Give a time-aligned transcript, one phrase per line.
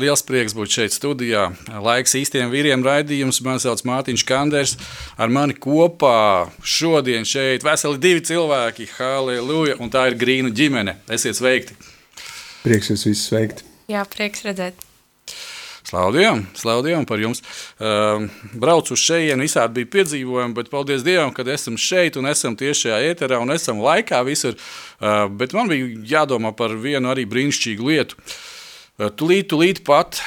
[0.00, 1.50] liels prieks būt šeit studijā.
[1.84, 3.40] Laiks īstiem vīriem raidījums.
[3.44, 4.76] Mani sauc Mārtiņš Kanders.
[5.20, 8.88] Ar mani kopā šodien šeit veseli divi cilvēki.
[8.96, 9.78] Halleluja!
[9.80, 10.96] Un tā ir Grīna ģimene.
[11.12, 11.76] Esiet sveikti!
[12.64, 13.64] Prieks jūs visus sveikt!
[13.90, 14.86] Jā, prieks redzēt.
[15.90, 17.40] Slavu Dievam par jums.
[17.80, 22.54] Uh, braucu uz šejienu, visādi bija piedzīvojumi, bet paldies Dievam, ka esam šeit un esam
[22.54, 24.54] tieši šajā ēterā un esam laikā visur.
[25.00, 28.20] Uh, bet man bija jādomā par vienu arī brīnišķīgu lietu.
[28.20, 28.38] Uh,
[29.08, 30.20] tūlīt, tūlīt pat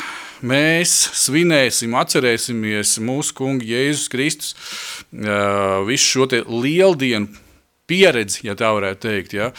[0.43, 7.43] mēs svinēsim, atcerēsimies mūsu kungu Jēzus Kristus uh, visu šo lieldienu
[7.89, 9.49] pieredzi, ja tā varētu teikt, ja,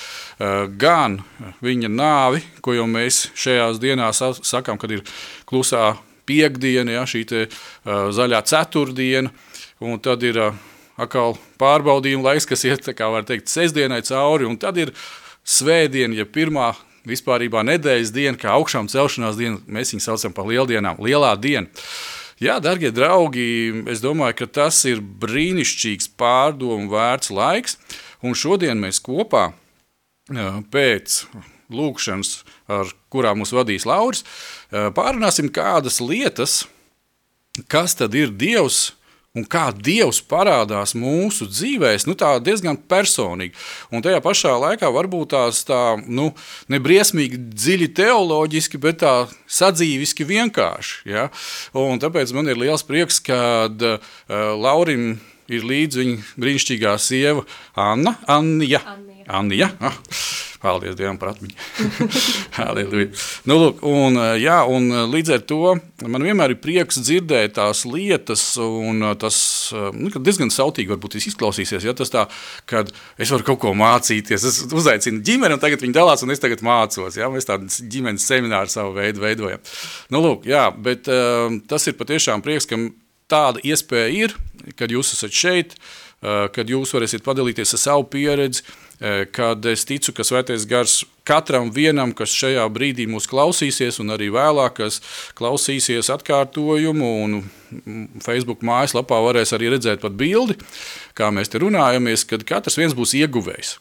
[0.81, 1.19] gan
[1.65, 5.03] viņa nāvi, ko jau mēs šajās dienās sakām, kad ir
[5.48, 5.92] klusā
[6.25, 7.42] piekdiena, ja, šī te,
[7.85, 9.33] zaļā ceturtdiena,
[9.85, 10.41] un tad ir
[10.97, 14.95] atkal pārbaudījuma laiks, kas iet, kā var teikt, sestdienai cauri, un tad ir
[15.45, 16.73] svētdiena, ja pirmā
[17.09, 21.69] vispārībā nedēļas diena, kā augšām celšanās diena, mēs viņu saucam par lieldienām, lielā diena.
[22.43, 27.79] Jā, darbie draugi, es domāju, ka tas ir brīnišķīgs pārdomu vērts laiks.
[28.25, 29.53] Un šodien mēs kopā
[30.73, 31.20] pēc
[31.75, 32.33] lūkšanas,
[32.73, 34.25] ar kurām mūs vadīs Lauris,
[34.73, 36.64] pārunāsim kādas lietas,
[37.70, 38.95] kas tad ir Dievs
[39.34, 43.55] un kā Dievs parādās mūsu dzīvēs, nu, tā diezgan personīgi.
[43.95, 46.30] Un tajā pašā laikā varbūt tās tā, nu,
[46.70, 49.14] nebriesmīgi dziļi teoloģiski, bet tā
[49.50, 51.00] sadzīviski vienkārši.
[51.11, 51.28] Ja?
[51.78, 55.17] Un tāpēc man ir liels prieks, kad uh, Laurim
[55.51, 58.16] ir līdzi viņa brīnišķīgā sieva Anna.
[58.30, 58.84] Anija.
[59.29, 59.70] Anija.
[59.70, 59.70] Anija.
[59.80, 59.96] Ah,
[60.64, 61.55] paldies Dievam par atmiņu.
[63.48, 65.74] nu, lūk, un, jā, un līdz ar to
[66.08, 69.36] man vienmēr ir prieks dzirdēt tās lietas, un tas
[69.96, 71.84] nu, diezgan sautīgi varbūt izklausīsies.
[71.84, 72.27] Ja, tas tā,
[72.70, 76.42] kad es varu kaut ko mācīties, es uzaicinu ģimeni, un tagad viņi dalās, un es
[76.42, 77.18] tagad mācos.
[77.20, 79.64] Ja, mēs tādu ģimenes semināru savu veidu veidojam.
[80.14, 81.11] Nu, lūk, jā, bet
[81.68, 82.80] tas ir patiešām prieks, ka
[83.30, 84.39] tāda iespēja ir,
[84.79, 85.77] kad jūs esat šeit,
[86.24, 88.64] kad jūs varēsiet padalīties ar savu pieredzi,
[89.35, 94.31] kad es ticu, ka svētais gars katram vienam, kas šajā brīdī mūs klausīsies, un arī
[94.35, 95.01] vēlāk, kas
[95.39, 100.59] klausīsies atkārtojumu, un Facebook mājaslapā varēs arī redzēt pat bildi,
[101.19, 103.79] kā mēs te runājamies, kad katrs viens būs ieguvējs.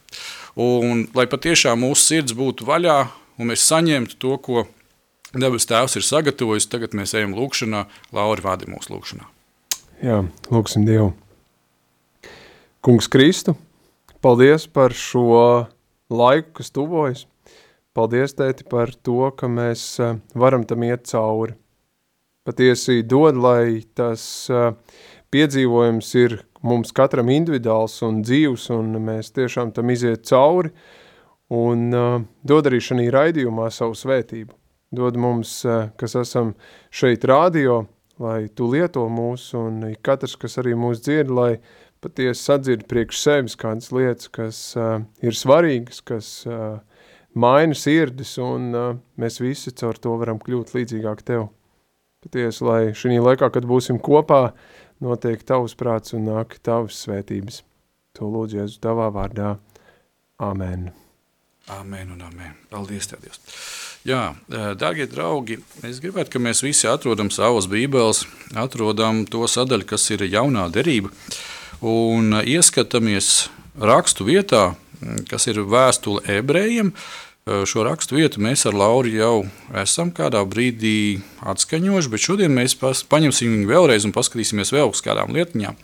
[0.59, 2.99] Un lai patiešām mūsu sirds būtu vaļā,
[3.41, 4.65] un mēs saņemtu to, ko
[5.33, 9.25] Debes Tēvs ir sagatavojis, tagad mēs ejam lūkšanā, Lauri vādi mūsu lūkšanā.
[10.05, 10.19] Jā,
[10.53, 11.09] lūksim Dievu.
[12.85, 13.55] Kungs Kristu,
[14.23, 15.67] paldies par šo
[16.13, 17.25] laiku, kas tuvojas.
[17.93, 21.53] Paldies, tēti, par to, ka mēs eh, varam tam iet cauri.
[22.43, 24.71] Patiesi dod, lai tas eh,
[25.33, 30.71] piedzīvojums ir mums katram individuāls un dzīvs, un mēs tiešām tam iziet cauri,
[31.53, 34.55] un uh, dod arī šajā raidījumā savu svētību.
[34.93, 35.51] Dod mums,
[35.99, 36.53] kas esam
[36.93, 37.81] šeit rādio,
[38.21, 41.51] lai tu lieto mūs, un katrs, kas arī mūs dzird, lai
[42.03, 46.79] patiesi sadzird priekš sevis kādas lietas, kas uh, ir svarīgas, kas uh,
[47.33, 51.47] maina sirdis, un uh, mēs visi caur to varam kļūt līdzīgāk tev.
[52.23, 54.53] Patiesi, lai šī laikā, kad būsim kopā,
[55.03, 57.63] notiek tavs prāts un nāk tavas svētības.
[58.19, 59.55] To lūdzu Jēzu tavā vārdā.
[60.43, 60.91] Amen.
[61.73, 62.53] Amen un amen.
[62.71, 63.39] Paldies Tev, Dievs.
[64.03, 64.33] Jā,
[64.75, 68.25] darbie draugi, es gribētu, ka mēs visi atrodam savas bībeles,
[68.59, 71.13] atrodam to sadaļu, kas ir jaunā derība,
[71.83, 73.49] un ieskatāmies
[73.79, 74.71] rakstu vietā,
[75.29, 76.93] kas ir vēstule ebrejiem.
[77.43, 79.33] Šo rakstu vietu mēs ar Lauru jau
[79.81, 85.35] esam kādā brīdī atskaņojuši, bet šodien mēs paņemsim viņu vēlreiz un paskatīsimies vēl uz kādām
[85.35, 85.75] lietiņām.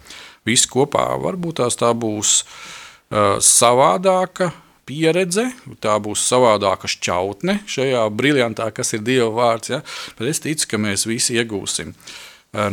[0.47, 4.53] Visi kopā varbūt tās tā būs uh, savādāka,
[4.87, 5.49] pieredze,
[5.83, 9.75] tā būs savādāka šķautne šajā briljantā, kas ir Dieva vārds.
[9.75, 9.83] Ja?
[10.17, 11.91] Bet es ticu, ka mēs visi iegūsim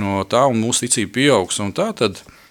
[0.00, 1.58] no tā, un mūsu ticība pieaugs.
[1.60, 2.45] Un tā tad mm,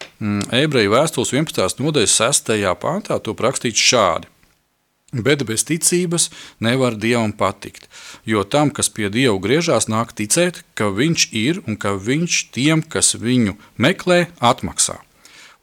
[0.51, 1.81] ebreju vēstules 11.
[1.81, 2.56] nodaļas 6.
[2.81, 4.31] pāntā to rakstīts šādi.
[5.15, 6.27] Bet bez ticības
[6.59, 7.88] nevar dievam patikt.
[8.27, 12.83] Jo tam, kas pie dieva griežās, nāk ticēt, ka viņš ir un ka viņš tiem,
[12.83, 15.00] kas viņu meklē, atmaksā.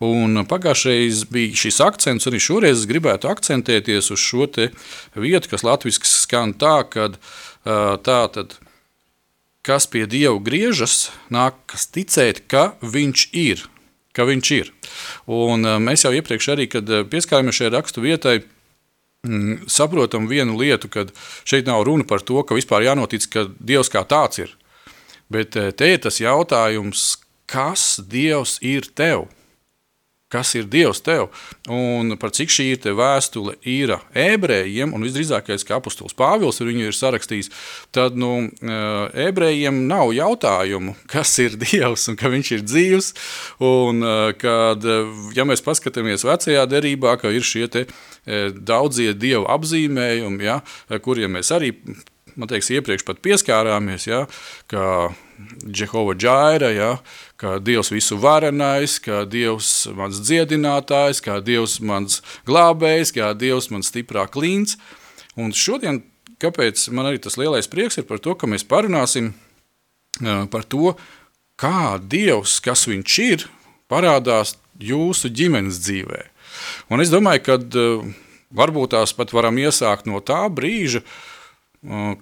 [0.02, 4.48] Un pagājušajā bija šis akcents, arī šoreiz es gribētu akcentēties uz šo
[5.14, 7.12] vietu, kas latviešu skan tā, ka
[7.62, 8.56] tā tad,
[9.62, 13.62] kas pie Dieva griežas, nākas ticēt, ka Viņš ir.
[14.12, 14.72] Ka viņš ir.
[15.32, 18.42] Un mēs jau iepriekš arī, kad pieskārāmies šai rakstu vietai,
[19.24, 21.06] mm, saprotam vienu lietu, ka
[21.48, 24.52] šeit nav runa par to, ka vispār jānotic, ka Dievs kā tāds ir.
[25.32, 29.30] Bet te ir tas jautājums, kas Dievs ir tev?
[30.32, 31.28] Kas ir Dievs tev,
[31.70, 36.96] un par cik šī ir vēstule ir ebrejiem, un visdrīzākais, ka apustulis Pāvils viņu ir
[36.96, 37.50] sarakstījis,
[37.94, 38.48] tad nu,
[39.26, 43.12] ebrejiem nav jautājumu, kas ir Dievs un ka viņš ir dzīvs.
[43.62, 44.02] Un,
[44.40, 44.86] kad,
[45.36, 47.84] ja mēs paskatāmies vecajā derībā, ka ir šie te,
[48.54, 50.62] daudzie dievu apzīmējumi, ja,
[51.04, 51.74] kuriem mēs arī
[52.36, 54.24] man liekas, iepriekš pat pieskārāmies, ja,
[54.70, 55.12] ka
[55.66, 56.90] Jehova Džaira, ja,
[57.42, 63.90] ka Dievs visu varenais, ka Dievs mans dziedinātājs, ka Dievs mans glābējs, ka Dievs mans
[63.90, 64.76] stiprā klīns.
[65.34, 66.04] Un šodien,
[66.42, 69.32] kāpēc man arī tas lielais prieks ir par to, ka mēs parunāsim
[70.54, 70.94] par to,
[71.58, 73.46] kā Dievs, kas viņš ir,
[73.90, 76.22] parādās jūsu ģimenes dzīvē.
[76.94, 77.58] Un es domāju, ka
[78.54, 81.02] varbūt tās pat varam iesākt no tā brīža,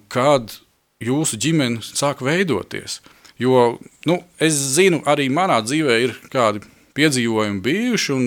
[0.09, 0.57] kad
[1.01, 3.01] jūsu ģimene sāk veidoties.
[3.41, 3.63] Jo
[4.05, 6.61] nu, es zinu, arī manā dzīvē ir kādi
[6.97, 8.19] piedzīvojumi bijuši.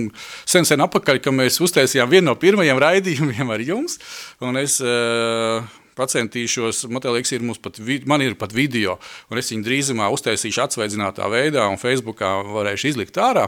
[0.48, 3.98] Sen, sen atpakaļ, kad mēs uztaisījām vienu no pirmajiem raidījumiem ar jums,
[4.42, 5.62] un es uh,
[5.98, 7.78] pacentīšos, man liekas, ir pat,
[8.10, 8.98] man ir pat video,
[9.30, 13.46] un es viņu drīzumā uztaisīšu atsveidzinātā veidā, un Facebookā varēšu izlikt ārā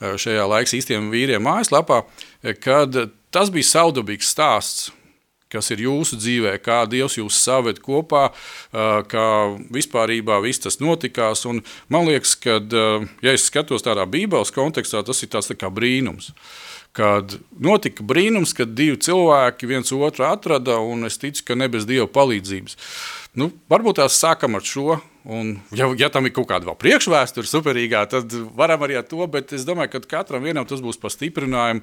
[0.00, 2.02] šajā laiks īstiem vīriem mājaslapā,
[2.64, 2.98] kad
[3.34, 4.90] tas bija saudabīgs stāsts
[5.54, 8.26] kas ir jūsu dzīvē, kā Dievs jūs saved kopā,
[9.10, 9.26] kā
[9.74, 11.46] vispārībā viss tas notikās.
[11.50, 11.62] Un
[11.92, 12.58] man liekas, ka,
[13.24, 16.32] ja es skatos tādā Bībeles kontekstā, tas ir tāds tā kā brīnums.
[16.94, 21.88] Kad notika brīnums, kad divi cilvēki viens otru atrada, un es ticu, ka ne bez
[21.88, 22.78] Dieva palīdzības.
[23.34, 28.04] Nu, varbūt tās sākam ar šo, un ja, ja tam ir kaut kāda priekšvēsture superīgā,
[28.12, 31.82] tad varam arī ar to, bet es domāju, ka katram vienam tas būs pa stiprinājumu,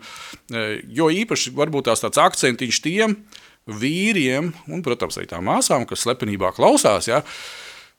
[0.96, 3.18] jo īpaši varbūt tās tāds akcentiņš tiem,
[3.70, 7.22] vīriem, un, protams, arī tām māsām, kas slepenībā klausās, ja,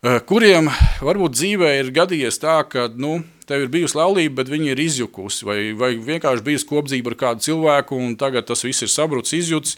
[0.02, 0.70] eh, kuriem
[1.00, 5.44] varbūt dzīvē ir gadījies tā, ka nu, tev ir bijusi laulība, bet viņa ir izjukusi,
[5.46, 9.76] vai, vai vienkārši bijusi kopdzība ar kādu cilvēku, un tagad tas viss ir sabrucis, izjūts,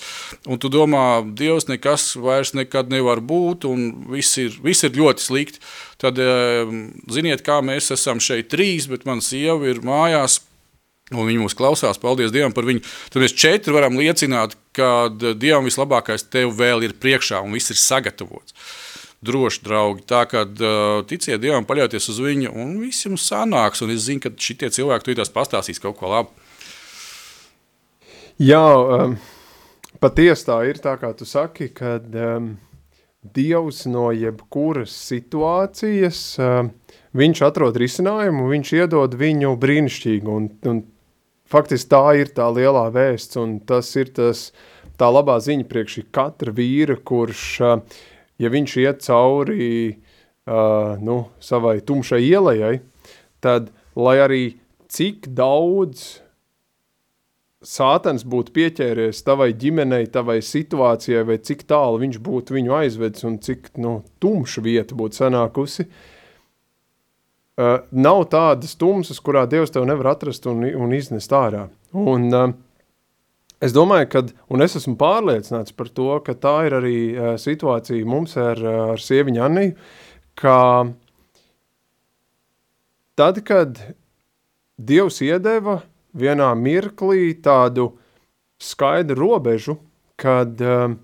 [0.48, 5.26] un tu domā, Dievs, nekas vairs nekad nevar būt, un viss ir, viss ir ļoti
[5.26, 5.62] slikti.
[6.00, 6.64] Tad, eh,
[7.12, 10.40] ziniet, kā mēs esam šeit trīs, bet mana sieva ir mājās
[11.14, 12.84] Un viņi mūs klausās, paldies Dievam par viņu.
[13.12, 17.80] Tad mēs četri varam liecināt, ka Dievam vislabākais tev vēl ir priekšā un viss ir
[17.80, 18.56] sagatavots.
[19.24, 20.42] Droši, draugi, tā kā
[21.08, 23.80] ticiet Dievam, paļauties uz viņu, un viss jums sanāks.
[23.84, 26.44] Un es zinu, ka šitie cilvēki tur pastāstīs kaut ko labu.
[28.42, 29.14] Jā, um,
[30.02, 32.56] patiesi tā ir tā, kā tu saki, kad um,
[33.22, 36.72] Dievs no jebkuras situācijas, um,
[37.14, 40.82] viņš atrod risinājumu, viņš iedod viņu brīnišķīgu, un, un
[41.54, 44.48] faktiski tā ir tā lielā vēsts, un tas ir tas,
[45.00, 47.44] tā labā ziņa priekš katra vīra, kurš,
[48.42, 52.80] ja viņš iet cauri uh, nu, savai tumšai ielai,
[53.44, 54.42] tad, lai arī
[54.90, 56.20] cik daudz
[57.64, 63.38] sātens būtu pieķēries tavai ģimenei, tavai situācijai, vai cik tālu viņš būtu viņu aizvedis un
[63.40, 66.13] cik nu, tumša vieta būtu sanākusi, uh,
[67.60, 71.66] uh, nav tādas tumsas, kurā Dievs tev nevar atrast un, un iznest ārā.
[71.94, 72.52] Un, uh,
[73.64, 78.08] es domāju, ka, un es esmu pārliecināts par to, ka tā ir arī uh, situācija
[78.08, 78.60] mums ar,
[78.94, 79.76] ar sieviņu Anniju,
[80.38, 80.58] ka
[83.18, 83.78] tad, kad
[84.74, 85.84] Dievs iedeva
[86.18, 87.92] vienā mirklī tādu
[88.58, 89.76] skaidru robežu,
[90.18, 90.94] kad uh,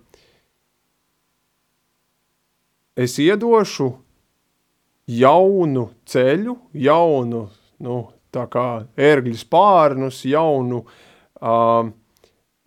[2.98, 3.92] es iedošu
[5.10, 7.46] jaunu ceļu, jaunu,
[7.82, 7.96] nu,
[8.34, 8.66] tā kā
[9.00, 11.90] ērgļu spārnus, jaunu uh,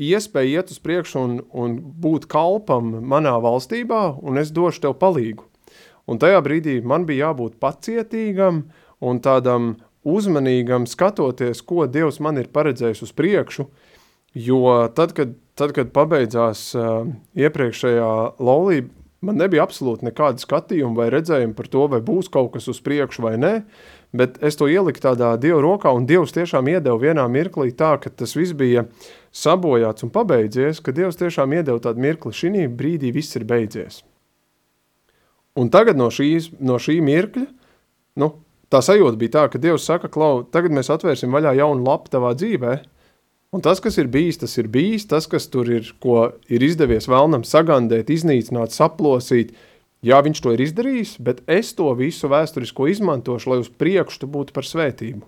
[0.04, 5.48] iespēju iet uz priekšu un, un būt kalpam manā valstībā, un es došu tev palīgu.
[6.10, 8.66] Un tajā brīdī man bija jābūt pacietīgam
[9.04, 13.70] un tādam uzmanīgam skatoties, ko Dievs man ir paredzējis uz priekšu,
[14.36, 17.08] jo tad, kad, tad, kad pabeidzās uh,
[17.40, 18.12] iepriekšējā
[18.44, 18.92] laulība,
[19.24, 23.24] man nebija absolūti nekāda skatījuma vai redzējuma par to, vai būs kaut kas uz priekšu
[23.26, 23.54] vai nē,
[24.16, 28.12] bet es to ieliku tādā Dieva rokā, un Dievs tiešām iedeva vienā mirklī tā, ka
[28.12, 28.86] tas viss bija
[29.34, 34.04] sabojāts un pabeidzies, ka Dievs tiešām iedeva tādu mirkli, šī brīdī viss ir beidzies.
[35.60, 37.46] Un tagad no, šīs, no šī mirkļa,
[38.22, 38.30] nu,
[38.74, 42.34] tā sajūta bija tā, ka Dievs saka, Klau, tagad mēs atvērsim vaļā jaunu lapu tavā
[42.38, 42.80] dzīvē,
[43.54, 47.08] un tas, kas ir bijis, tas ir bijis, tas, kas tur ir, ko ir izdevies
[47.12, 49.54] vēlnam sagandēt, iznīcināt, saplosīt,
[50.04, 54.52] Jā, viņš to ir izdarījis, bet es to visu vēsturisko izmantošu, lai uz priekšu būtu
[54.56, 55.24] par svētību.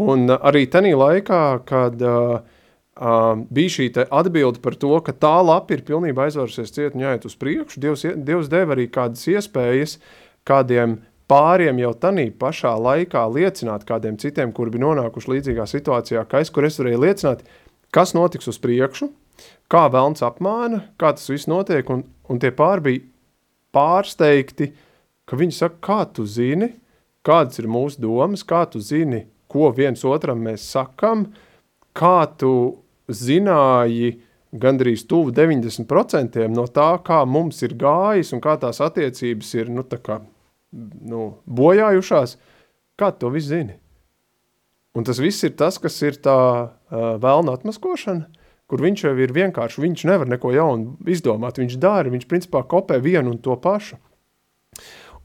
[0.00, 5.34] Un uh, arī tajā laikā, kad uh, uh, bija šī atbilde par to, ka tā
[5.44, 9.98] lapa ir pilnībā aizvērsies ciet un jāiet uz priekšu, Dievs, Dievs deva arī kādas iespējas
[10.48, 16.42] kādiem pāriem jau tanī pašā laikā liecināt kādiem citiem, kuri bija nonākuši līdzīgā situācijā, kā
[16.44, 17.44] es, kur es varēju liecināt,
[17.94, 19.08] kas notiks uz priekšu,
[19.72, 23.04] kā velns apmāna, kā tas viss notiek, un, un tie pāri bija
[23.72, 24.72] pārsteigti,
[25.24, 26.74] ka viņi saka, kā tu zini,
[27.24, 31.30] kādas ir mūsu domas, kā tu zini, ko viens otram mēs sakam,
[31.96, 32.52] kā tu
[33.08, 34.18] zināji
[34.52, 39.84] gandrīz tuvu 90% no tā, kā mums ir gājis un kā tās attiecības ir nu,
[39.88, 40.20] tā kā,
[40.72, 42.36] nu, bojājušās,
[42.98, 43.78] kā tu to visu zini?
[44.96, 48.28] Un tas viss ir tas, kas ir tā uh, vēlna atmaskošana,
[48.68, 53.00] kur viņš jau ir vienkārši, viņš nevar neko jaunu izdomāt, viņš dara, viņš principā kopē
[53.04, 53.98] vienu un to pašu.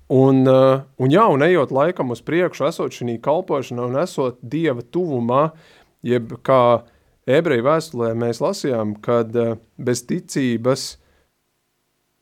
[0.07, 5.49] Un, un jā, un ejot laikam uz priekšu, esot šī kalpošanā un esot Dieva tuvumā,
[6.07, 6.87] jeb kā
[7.27, 9.35] ebreju vēstulē mēs lasījām, kad
[9.75, 10.93] bez ticības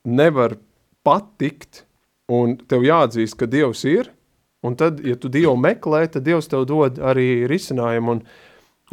[0.05, 0.57] nevar
[1.05, 1.83] patikt,
[2.31, 4.11] un tev jāatzīst, ka Dievs ir,
[4.65, 8.27] un tad, ja tu Dievu meklē, tad Dievs tev dod arī risinājumu, un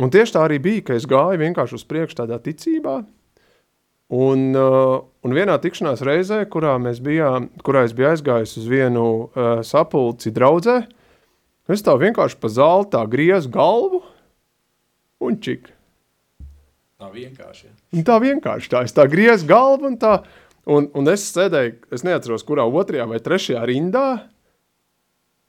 [0.01, 3.03] Un tieši tā arī bija, ka es gāju vienkārši uz priekšu tādā ticībā.
[4.13, 9.61] Un, uh, un vienā tikšanās reizē, kurā, bijām, kurā es biju aizgājis uz vienu uh,
[9.65, 10.83] sapulci draudzē,
[11.69, 14.03] es tā vienkārši pa zeltā griezu galvu
[15.21, 15.71] un čik.
[17.01, 17.69] Tā vienkārši.
[17.93, 18.05] Ja.
[18.07, 18.85] Tā vienkārši tā.
[18.89, 20.21] Es tā griezu galvu un tā,
[20.67, 24.09] un, un es sēdēju, es neatceros, kurā otrajā vai trešajā rindā,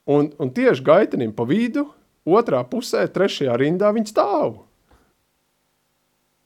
[0.09, 1.89] un, un tieši gaitenim pa vidu–
[2.25, 4.61] otrā pusē, trešajā rindā viņi stāv.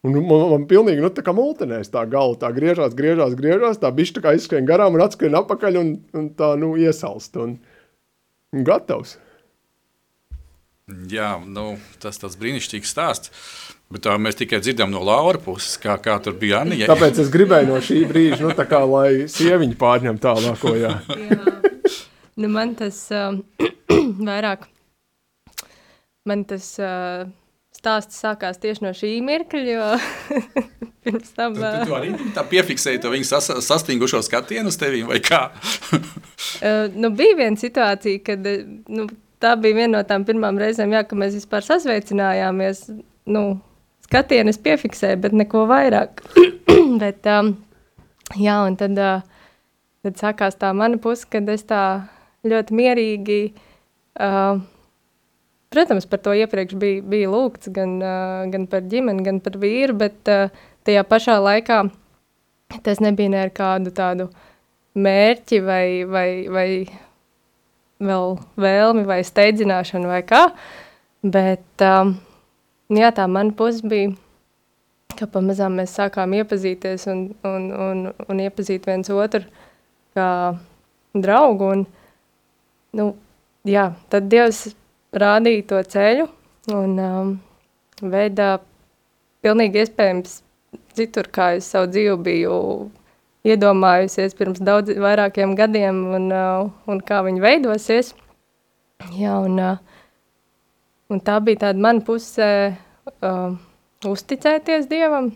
[0.05, 3.91] Un man, man pilnīgi, nu, tā kā multinēs tā galva, tā griežās, griežās, griežās, tā
[3.93, 7.57] bišķi tā kā izskrien garām un atskrien apakaļ un, un tā, nu, iesalst un,
[8.53, 9.17] un gatavs.
[11.11, 13.33] Jā, nu, tas tāds brīnišķīgs stāsts.
[13.93, 16.89] Bet tā mēs tikai dzirdam no Laura puses, kā, kā tur bija Anija.
[16.91, 20.97] Tāpēc es gribēju no šī brīža, nu, tā kā, lai sieviņi pārņem tālāko, jā.
[21.07, 21.53] jā.
[22.37, 23.39] Nu, man tas uh,
[24.29, 24.67] vairāk
[26.27, 27.27] man tas uh,
[27.75, 29.85] stāsts sākās tieši no šī mirkļa, jo
[31.07, 31.55] pirms tam...
[31.55, 35.45] Uh, tu, tu arī tā piefiksēji to viņu sas, sastingušo skatienu uz tevi, vai kā?
[35.95, 38.51] uh, nu, bija viena situācija, kad
[38.91, 39.07] nu,
[39.43, 42.87] tā bija viena no tām pirmām reizēm, jā, ka mēs vispār sasveicinājāmies,
[43.31, 43.45] nu,
[44.07, 46.23] skatienu es piefiksēju, bet neko vairāk.
[47.03, 47.53] bet, um,
[48.39, 49.21] jā, un tad, uh,
[50.07, 51.83] tad sākās tā mana puse, kad es tā
[52.47, 54.63] ļoti mierīgi uh,
[55.67, 59.97] Protams, par to iepriekš bija, bija lūgts gan, uh, gan par ģimeni, gan par vīru,
[59.99, 60.53] bet uh,
[60.87, 61.81] tajā pašā laikā
[62.85, 64.29] tas nebija ne ar kādu tādu
[64.97, 66.69] mērķi vai, vai, vai
[67.99, 70.45] vēl vēlmi vai steidzināšanu vai kā,
[71.23, 72.15] bet um,
[72.93, 74.13] jā, tā mana puse bija,
[75.17, 79.43] ka pamazām mēs sākām iepazīties un, un, un, un iepazīt viens otru
[80.17, 80.29] kā
[81.17, 81.85] draugu un,
[82.97, 83.07] nu,
[83.67, 84.67] jā, tad Dievs
[85.13, 86.27] rādīja to ceļu
[86.75, 87.33] un um,
[88.01, 88.57] veidā
[89.45, 90.41] pilnīgi iespējams
[90.97, 92.55] citur, kā es savu dzīvi biju
[93.47, 98.13] iedomājusies pirms daudz vairākiem gadiem un, uh, un kā viņi veidosies.
[99.15, 99.96] Jā, un, uh,
[101.09, 103.55] un tā bija tāda mana pusē uh,
[104.07, 105.31] uzticēties Dievam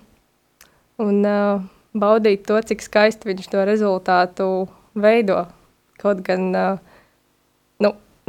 [1.02, 1.64] un uh,
[1.98, 4.48] baudīt to, cik skaisti viņš to rezultātu
[4.96, 5.46] veido.
[6.02, 6.80] Kaut gan uh,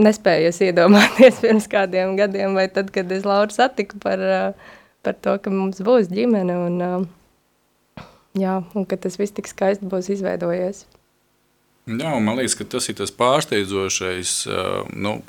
[0.00, 4.72] nespējies iedomāties pirms kādiem gadiem, vai tad, kad es Lauru satiku par, eh,
[5.04, 8.02] par to, ka mums būs ģimene un, eh,
[8.42, 10.84] jā, un ka tas viss tik skaisti būs izveidojies.
[11.90, 15.20] Jā, man liekas, ka tas ir tas pārsteidzošais, eh, nu,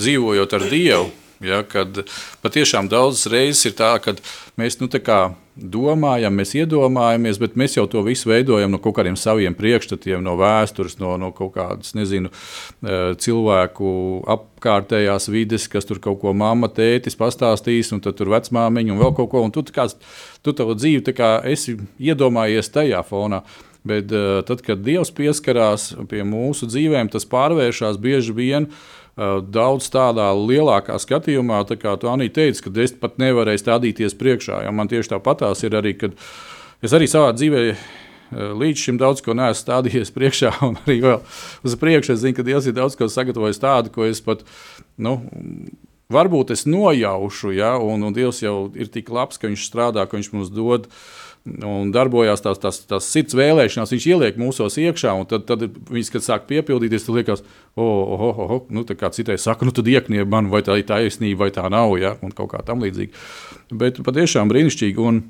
[0.00, 2.02] dzīvojot ar Dievu, Ja, kad
[2.44, 4.12] patiešām daudzas reizes ir tā, ka
[4.60, 5.00] mēs nu, tā
[5.56, 10.34] domājam, mēs iedomājamies, bet mēs jau to visu veidojam no kaut kādiem saviem priekšstatiem, no
[10.40, 12.28] vēstures, no, no kaut kādas nezinu,
[12.84, 13.94] eh, cilvēku
[14.36, 19.16] apkārtējās vides, kas tur kaut ko mamma, tētis pastāstīs, un tad tur vecmāmiņa un vēl
[19.16, 19.44] kaut ko.
[19.48, 19.88] Tu, kā,
[20.44, 21.16] tu tavu dzīvi
[21.48, 23.44] esi iedomājies tajā fonā.
[23.80, 29.90] Bet uh, tad, kad Dievs pieskarās pie mūsu dzīvēm, tas pārvēršas bieži vien uh, daudz
[29.92, 34.62] tādā lielākā skatījumā, tā kā tu Anī teici, ka es pat nevarēju stādīties priekšā.
[34.64, 36.16] Ja man tieši tāpatās ir arī, kad
[36.80, 37.98] es arī savā dzīvēm
[38.30, 41.20] līdz šim daudz ko neesmu stādījies priekšā, un arī vēl
[41.66, 42.14] uz priekšu.
[42.14, 44.44] Es zinu, ka Dievs ir daudz ko sagatavojis tādu, ko es pat.
[44.96, 45.20] Nu,
[46.10, 50.18] Varbūt es nojaušu, ja, un, un Dievs jau ir tik labs, ka Viņš strādā, ka
[50.18, 50.88] Viņš mums dod
[51.46, 56.12] un darbojās tās, tās, tās sirds vēlēšanās, viņš ieliek mūsos iekšā, un tad, tad viņš,
[56.14, 57.42] kad sāk piepildīties, tad liekas,
[57.80, 60.76] oh, oh, oh, oh nu, tā kā citai saka, nu tad iekniep man, vai tā
[60.80, 63.26] ir taisnība, vai tā nav, ja, un kaut kā tam līdzīga.
[63.80, 65.06] Bet patiešām brīnišķīgi.
[65.10, 65.22] Un,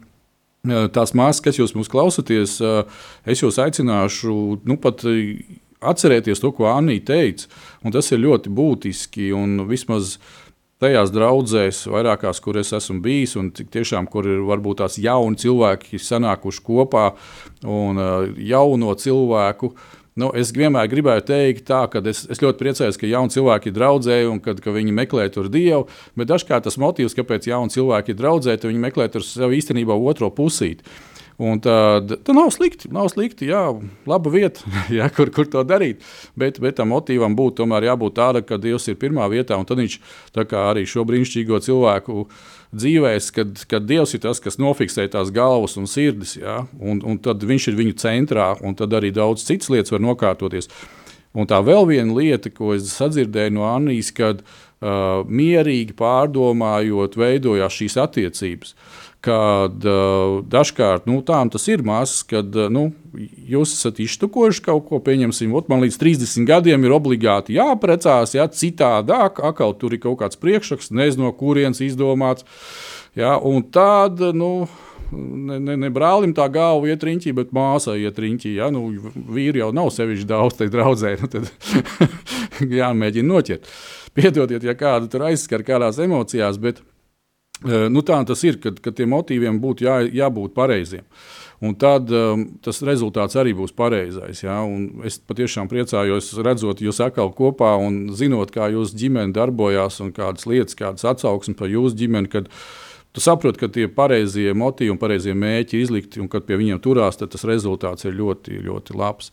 [0.60, 2.58] Tās māsas, kas jūs mūs klausāties,
[3.24, 4.32] es jūs aicināšu
[4.68, 5.00] nu, pat
[5.80, 7.48] atcerēties to, ko Anija teica.
[7.94, 9.30] Tas ir ļoti būtiski.
[9.70, 10.18] Vismaz
[10.80, 16.00] tajās draudzēs, vairākās, kur es esmu bijis, un tiešām, kur ir varbūt tās jauni cilvēki
[16.00, 17.10] sanākuši kopā
[17.68, 18.00] un
[18.40, 19.74] jauno cilvēku.
[20.20, 23.76] Nu, es vienmēr gribēju teikt, tā, ka es, es ļoti priecājos, ka jauni cilvēki ir
[23.76, 25.86] draudzē un kad, ka viņi meklē tur dievu.
[26.18, 29.94] Bet dažkārt tas motīvs, kāpēc jauni cilvēki ir draudzē, ir viņi meklē tur sev īstenībā
[29.94, 30.84] otro pusīti.
[31.40, 33.62] Un tad, tad nav slikti, nav slikti, jā,
[34.08, 34.60] laba vieta,
[34.98, 36.02] jā, kur, kur to darīt.
[36.36, 39.80] Bet, bet tam motīvam būtu tomēr jābūt tādam, ka Dievs ir pirmā vietā, un tad
[39.80, 39.96] viņš
[40.60, 42.26] arī šo brīnišķīgo cilvēku
[42.76, 47.16] dzīvēs, kad, kad Dievs ir tas, kas nofiksē tās galvas un sirdis, jā, un, un
[47.16, 50.68] tad viņš ir viņu centrā, un tad arī daudz citas lietas var nokārtoties.
[51.32, 57.76] Un tā vēl viena lieta, ko es sadzirdēju no Annijas, kad uh, mierīgi pārdomājot, veidojās
[57.80, 58.74] šīs attiecības.
[58.74, 62.88] Uh, kad uh, dažkārt nu, tā tas ir māsas, kad uh, nu,
[63.50, 68.48] jūs esat iztukojuši kaut ko, pieņemsim, ot, man līdz 30 gadiem ir obligāti jāprecās, ja
[68.48, 72.46] citādāk, atkal tur ir kaut kāds priekšraksts, nezinu, no kurienes izdomāts.
[73.18, 74.68] Ja, un tad, nu,
[75.12, 78.54] ne, ne, ne brālim tā galva iet riņķī, bet māsai iet riņķī.
[78.56, 78.70] Ja?
[78.72, 78.86] Nu,
[79.34, 81.50] vīri jau nav sevišķi daudz, tai draudzē, nu, tad
[82.80, 83.68] jāmēģina noķert.
[84.16, 86.80] Piedodiet, ja kādu tur aizskar kādās emocijās, bet
[87.60, 91.04] Nu, tā tas ir, kad, kad tiem motīviem būtu jā, jābūt pareiziem.
[91.60, 94.40] Un tad um, tas rezultāts arī būs pareizais.
[94.40, 94.62] Ja?
[94.64, 100.14] Un es patiešām priecājos, redzot jūs atkal kopā un zinot, kā jūsu ģimene darbojās un
[100.16, 102.46] kādas lietas, kādas atsauksmes par jūsu ģimeni.
[103.10, 106.78] Tu saproti, ka tie pareizie motīvi un pareizie mēķi ir izlikti, un kad pie viņiem
[106.82, 109.32] turās, tad tas rezultāts ir ļoti, ļoti labs.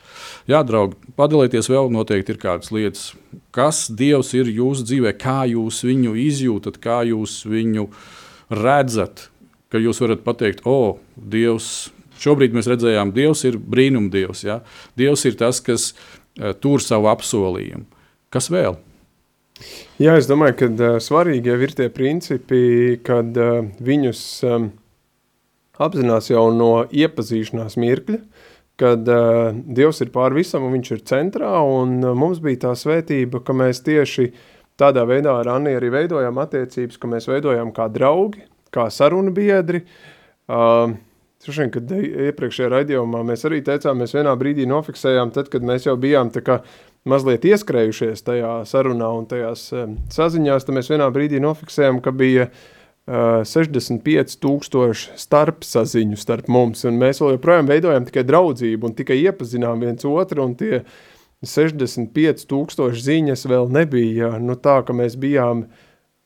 [0.49, 3.11] Jā, draugi, padalieties vēl noteikti ir kādas lietas,
[3.53, 7.85] kas Dievs ir jūsu dzīvē, kā jūs viņu izjūtat, kā jūs viņu
[8.49, 9.27] redzat,
[9.69, 14.41] ka jūs varat pateikt, o, Dievs, šobrīd mēs redzējām, Dievs ir brīnumdievs.
[14.47, 14.63] Ja?
[14.97, 17.85] Dievs ir tas, kas uh, tur savu apsolījumu.
[18.33, 18.81] Kas vēl?
[20.01, 22.59] Jā, es domāju, ka uh, svarīgi jau ir tie principi,
[23.05, 24.67] kad uh, viņus um,
[25.81, 28.19] apzinās jau no iepazīšanās mirkļa,
[28.77, 32.75] kad uh, Dievs ir pār visam un viņš ir centrā, un uh, mums bija tā
[32.77, 34.45] svētība, ka mēs tieši uh,
[34.77, 38.43] Tādā veidā ar Anni arī veidojām attiecības, ka mēs veidojām kā draugi,
[38.73, 39.83] kā sarunu biedri.
[40.47, 40.93] Uh,
[41.47, 45.93] Šodien, kad iepriekšējā raidījumā mēs arī teicām, mēs vienā brīdī nofiksējām, tad, kad mēs jau
[46.01, 46.57] bijām tā kā
[47.05, 52.47] mazliet ieskrējušies tajā sarunā un tajās um, saziņās, tad mēs vienā brīdī nofiksējām, ka bija
[52.49, 59.85] uh, 65 tūkstoši starp saziņu starp mums, mēs joprojām veidojām tikai draudzību un tikai iepazinām
[59.85, 60.97] viens otru, un tie uh,
[61.45, 65.67] 65 tūkstoši ziņas vēl nebija nu, tā, ka mēs bijām,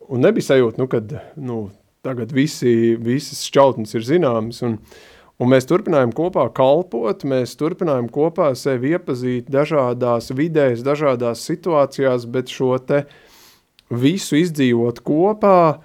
[0.07, 1.57] un nebija sajūta, nu, kad nu,
[2.05, 4.79] tagad visi, visas šķautnes ir zināmas, un,
[5.41, 12.53] un mēs turpinājām kopā kalpot, mēs turpinājām kopā sevi iepazīt dažādās vidēs, dažādās situācijās, bet
[12.53, 13.05] šo te
[13.89, 15.81] visu izdzīvot kopā,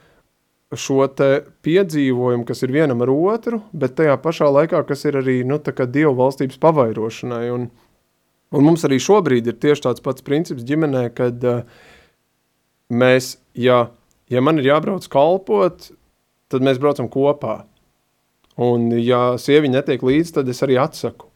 [0.77, 1.31] šo te
[1.65, 5.73] piedzīvojumu, kas ir vienam ar otru, bet tajā pašā laikā, kas ir arī, nu, tā
[5.75, 7.69] kā Dievu valstības pavairošanai, un,
[8.55, 11.65] Un mums arī šobrīd ir tieši tāds pats princips ģimenē, kad uh,
[12.89, 13.89] mēs, ja,
[14.31, 15.91] ja man ir jābrauc kalpot,
[16.53, 17.65] tad mēs braucam kopā.
[18.57, 21.29] Un ja sieviņa netiek līdzi, tad es arī atsaku.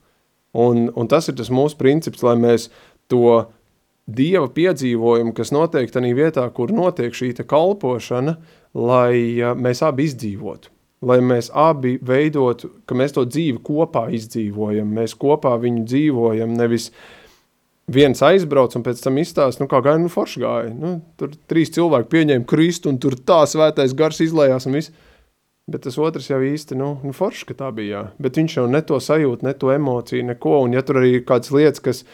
[0.57, 2.71] Un, un tas ir tas mūsu princips, lai mēs
[3.11, 3.47] to
[4.11, 8.37] Dieva piedzīvojumu, kas notiek tādā vietā, kur notiek šī kalpošana,
[8.75, 10.73] lai mēs abi izdzīvotu.
[11.07, 16.91] Lai mēs abi veidotu, ka mēs to dzīvi kopā izdzīvojam, mēs kopā viņu dzīvojam, nevis
[17.91, 21.73] viens aizbrauc un pēc tam izstāst, nu kā gāja, nu forši gāja, nu, tur trīs
[21.75, 24.93] cilvēki pieņēma Kristu un tur tā svētais gars izlējās un viss,
[25.71, 28.03] bet tas otrs jau īsti, nu, nu forši, ka tā bija, jā.
[28.23, 31.27] bet viņš jau ne to sajūt, ne to emociju, neko, un ja tur arī ir
[31.29, 32.05] kādas lietas, kas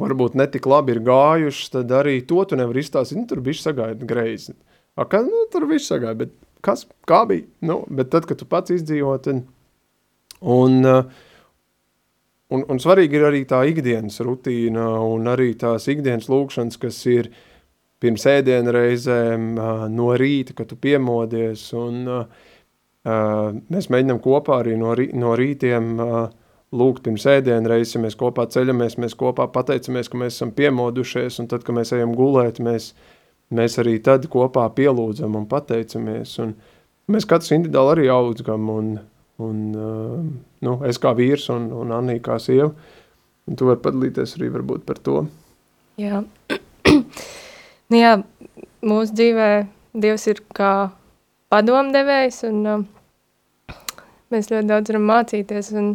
[0.00, 4.08] varbūt netik labi ir gājušas, tad arī to tu nevar izstāstīt, nu, tur bišķi sagaida
[4.08, 4.54] greizi.
[4.96, 7.46] A, ka, nu, tur viss sagaida, bet kas, kā bija.
[7.64, 9.42] Nu, bet tad, kad tu pats izdzīvo, tad,
[10.40, 11.28] un, uh,
[12.54, 17.30] un, un svarīgi ir arī tā ikdienas rutīna un arī tās ikdienas lūkšanas, kas ir
[18.00, 19.52] pirms ēdiena reizēm
[19.92, 22.06] no rīta, kad tu piemodies, un
[23.04, 25.94] mēs mēģinām kopā arī no, rī, no rītiem
[26.70, 31.40] lūgt pirms ēdiena reizes, ja mēs kopā ceļamies, mēs kopā pateicamies, ka mēs esam piemodušies,
[31.42, 32.92] un tad, kad mēs ejam gulēt, mēs,
[33.56, 36.54] mēs arī tad kopā pielūdzam un pateicamies, un
[37.10, 38.92] mēs katrs individuāli arī audzgam, un,
[39.42, 39.64] un
[40.60, 42.70] nu, es kā vīrs un, un Annī kā sieva,
[43.50, 45.24] un tu vari padalīties arī varbūt par to.
[46.00, 46.22] Jā,
[47.90, 48.14] nu jā
[48.86, 49.50] mūsu dzīvē
[49.90, 50.92] Dievs ir kā
[51.50, 53.76] padomdevējs, un uh,
[54.30, 55.94] mēs ļoti daudz varam mācīties, un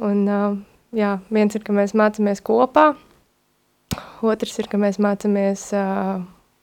[0.00, 0.56] Un, uh,
[0.96, 2.94] jā, viens ir, ka mēs mācāmies kopā,
[4.24, 6.22] otrs ir, ka mēs mācāmies uh,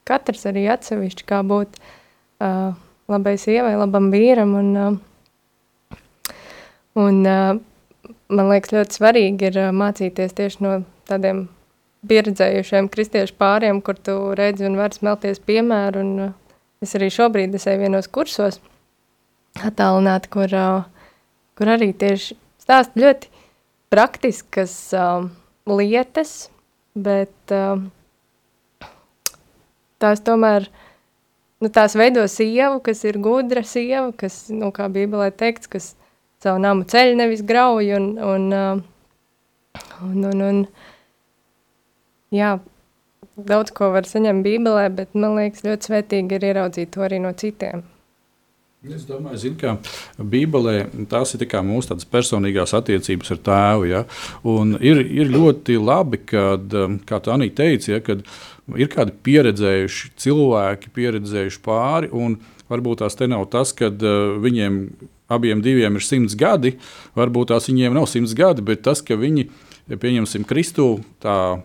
[0.10, 2.72] katrs arī atsevišķi, kā būt uh,
[3.14, 4.56] labai sievai, labam vīram.
[4.58, 6.00] Un, uh,
[6.98, 7.60] un uh,
[8.34, 10.74] man liekas, ļoti svarīgi ir uh, mācīties tieši no
[11.06, 11.46] tādiem
[12.10, 16.02] pieredzējušiem kristiešu pāriem, kur tu redzi un vari smelties piemēru.
[16.02, 16.47] Un, uh,
[16.84, 18.60] es arī šobrīd esmu vienos kursos
[19.66, 20.54] attālināti, kur,
[21.58, 23.32] kur arī tieši stāsta ļoti
[23.94, 25.30] praktiskas uh,
[25.70, 26.50] lietas,
[26.98, 27.80] bet uh,
[30.02, 30.68] tās tomēr
[31.64, 35.92] nu, tās veido sievu, kas ir gudra sieva, kas, nu, kā Bībelē teikts, kas
[36.44, 38.50] savu namu ceļ nevis grauj un, un,
[40.06, 40.64] un, un, un
[42.34, 42.58] jā,
[43.38, 47.34] daudz ko var saņemt Bībelē, bet man liekas ļoti svētīgi ir ieraudzīt to arī no
[47.38, 47.86] citiem.
[48.88, 49.74] Es domāju, zin, ka
[50.22, 50.76] Bībelē
[51.10, 53.88] tās ir mūsu personīgās attiecības ar tēvu.
[53.90, 54.04] Ja?
[54.48, 58.22] Un ir, ir ļoti labi, kad, um, kā tā Anī teica, ja, kad
[58.78, 62.12] ir kādi pieredzējuši cilvēki, pieredzējuši pāri.
[62.68, 64.80] Varbūt tās te nav tas, ka uh, viņiem
[65.34, 65.64] abiem
[66.00, 66.78] ir simts gadi,
[67.18, 69.50] varbūt tās viņiem nav simts gadi, bet tas, ka viņi,
[69.90, 71.58] pieņemsim, Kristu tā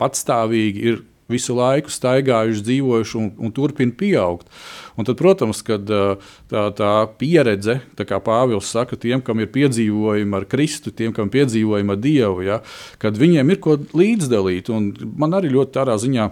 [0.00, 4.46] patstāvīgi ir visu laiku staigājuši, dzīvojuši un, un turpina pieaugt.
[4.96, 10.38] Un tad, protams, kad tā, tā pieredze, tā kā Pāvils saka, tiem, kam ir piedzīvojumi
[10.38, 12.60] ar Kristu, tiem, kam ir piedzīvojumi ar Dievu, ja,
[13.02, 14.70] kad viņiem ir ko līdzdalīt.
[14.74, 16.30] Un man arī ļoti tādā ziņā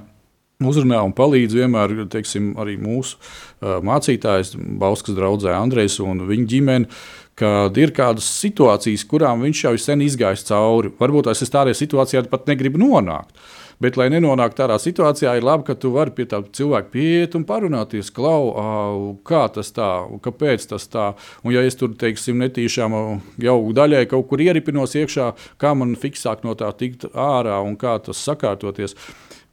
[0.62, 7.02] uzrunā un palīdz vienmēr teiksim, arī mūsu uh, mācītājs, Bauskas draugs Andrejs un viņa ģimene.
[7.34, 12.22] Kad ir kādas situācijas, kurām viņš jau ir sen izgājis cauri, varbūt es tādā situācijā
[12.30, 13.34] pat negribu nonākt.
[13.82, 17.46] Bet, lai nenonāktu tādā situācijā, ir labi, ka tu vari pie tā cilvēka pieiet un
[17.48, 19.88] parunāties, klau, kā tas tā,
[20.22, 21.08] kāpēc tas tā.
[21.42, 22.94] Un, ja es tur, teiksim, netīšām
[23.42, 27.96] jau daļai kaut kur ieripinos iekšā, kā man fiksāk no tā tikt ārā un kā
[28.04, 28.94] tas sakārtoties.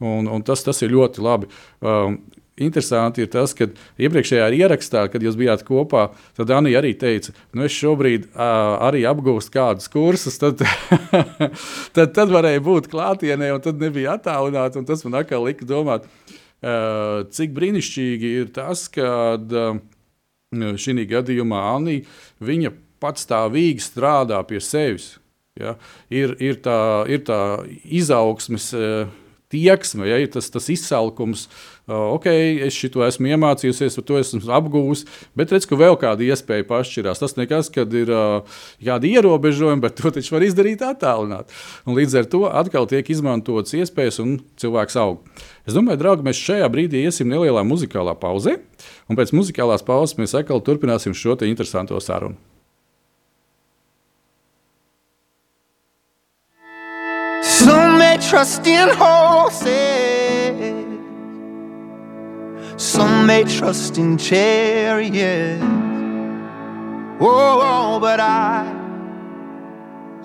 [0.02, 1.50] Un, un tas, tas ir ļoti labi.
[1.82, 2.22] Um,
[2.60, 3.68] interesanti ir tas, ka
[4.00, 9.04] iepriekšējā ierakstā, kad jūs bijāt kopā, tad Anija arī teica, nu es šobrīd uh, arī
[9.08, 10.60] apgūstu kādus kursus, tad,
[11.96, 14.84] tad, tad varēja būt klātienē, un tad nebija attālināti.
[14.88, 19.08] Tas man atkal lika domāt, uh, cik brīnišķīgi ir tas, ka
[19.40, 19.80] uh,
[20.52, 25.16] šī gadījumā Anija patstāvīgi strādā pie sevis.
[25.58, 25.74] Ja?
[26.12, 26.78] Ir, ir, tā,
[27.10, 27.40] ir tā
[27.84, 28.70] izaugsmes.
[28.76, 29.18] Uh,
[29.52, 31.46] tieksme, ja ir tas, tas izsalkums,
[31.90, 32.26] ok,
[32.66, 35.04] es šo esmu iemācījusies, to esmu apgūlis,
[35.38, 37.22] bet redz, ka vēl kāda iespēja pašķirās.
[37.22, 38.12] Tas nekas, kad ir
[38.82, 41.50] kādi ierobežojumi, bet to taču var izdarīt attālināt.
[41.86, 45.26] Un līdz ar to atkal tiek izmantotas iespējas un cilvēks aug.
[45.66, 48.58] Es domāju, draugi, mēs šajā brīdī iesim nelielā muzikālā pauzē,
[49.10, 52.38] un pēc muzikālās pauzes mēs atkal turpināsim šo interesanto sarunu.
[57.42, 60.81] Some may trust in horses,
[62.82, 65.62] some may trust in chariots.
[67.20, 68.66] Oh, but I,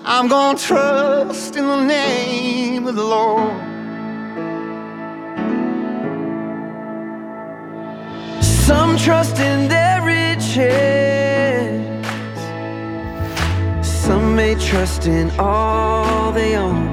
[0.02, 3.54] I'm gonna trust in the name of the Lord.
[8.42, 10.58] Some trust in their riches,
[13.86, 16.88] some may trust in all they own.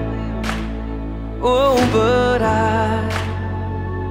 [1.41, 3.14] Oh, but I,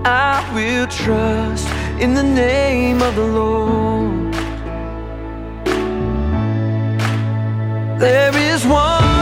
[0.04, 1.66] I will trust
[1.98, 4.34] in the name of the Lord.
[7.98, 9.13] There is wonder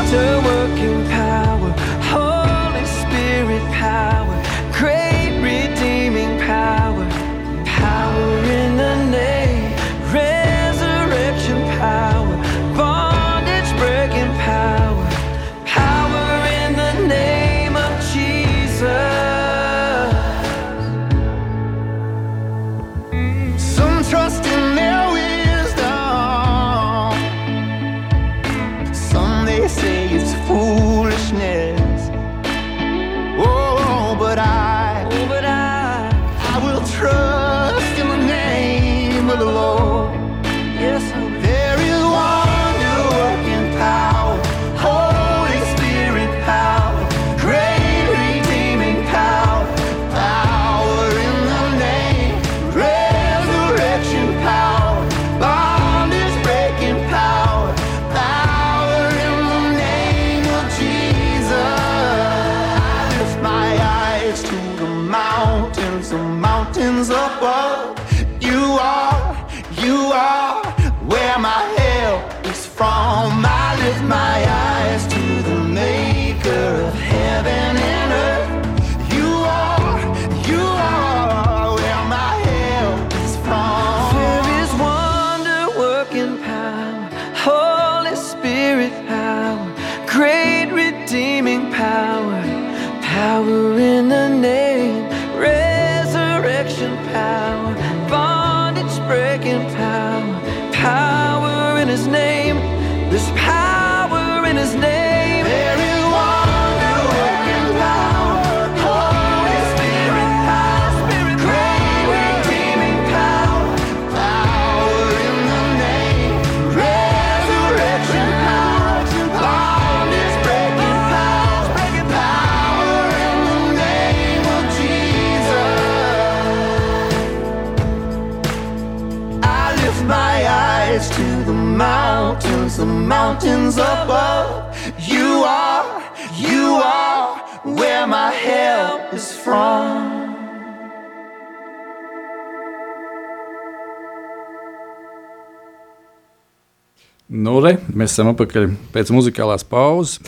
[147.52, 150.22] Nu, re, mēs esam atpakaļ pēc muzikālās pauzes.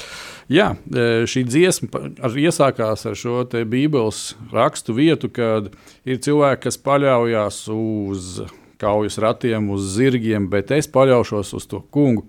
[0.52, 5.70] Jā, e, šī dziesma ar iesākās ar šo Bībeles rakstu vietu, kad
[6.04, 8.42] ir cilvēki, kas paļaujas uz
[8.82, 12.26] kaujas ratiem, uz zirgiem, bet es paļaušos uz to kungu.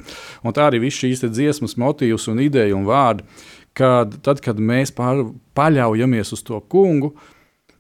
[0.48, 3.28] Un tā arī viss šīs dziesmas motīvs un ideja un vārdi,
[3.76, 5.26] kad tad, kad mēs pār,
[5.60, 7.18] paļaujamies uz to kungu,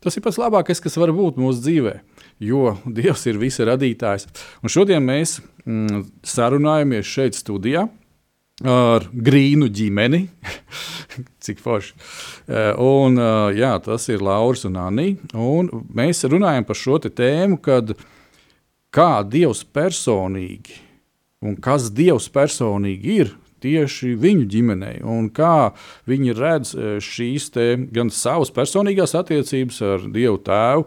[0.03, 1.97] tas ir pats labākais, kas var būt mūsu dzīvē.
[2.43, 4.27] Jo Dievs ir visa radītājs.
[4.59, 7.87] Un šodien mēs mm, sarunājamies šeit, studijā,
[8.63, 10.23] ar Grīnu ģimeni.
[11.43, 11.93] Cik forši.
[12.47, 15.15] Eh, Un, eh, jā, tas ir Lauris un Anī.
[15.33, 17.95] Un mēs runājam par šo tēmu, kad
[18.95, 20.85] kā Dievs personīgi
[21.45, 23.33] un kas Dievs personīgi ir
[23.65, 25.73] tieši viņu ģimenei, un kā
[26.09, 30.85] viņi redz eh, šīs te gan savas personīgās attiecības ar Dievu Tēvu.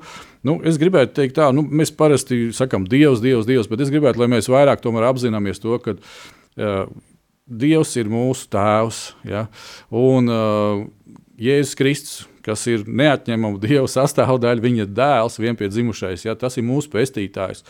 [0.49, 4.23] Nu, es gribētu teikt, tā, nu, mēs parasti sakām, Dievs, Dievs, Dievs, bet es gribētu,
[4.23, 6.89] lai mēs vairāk apzināmies to, ka uh,
[7.49, 9.03] Dievs ir mūsu tēvs.
[9.29, 9.47] Ja?
[9.93, 10.87] Un uh,
[11.41, 16.37] Jēzus Kristus, kas ir neatņemama Dieva sastāvdaļa, viņa dēls, vienpiedzimušais, ja?
[16.39, 17.65] tas ir mūsu pestītājs.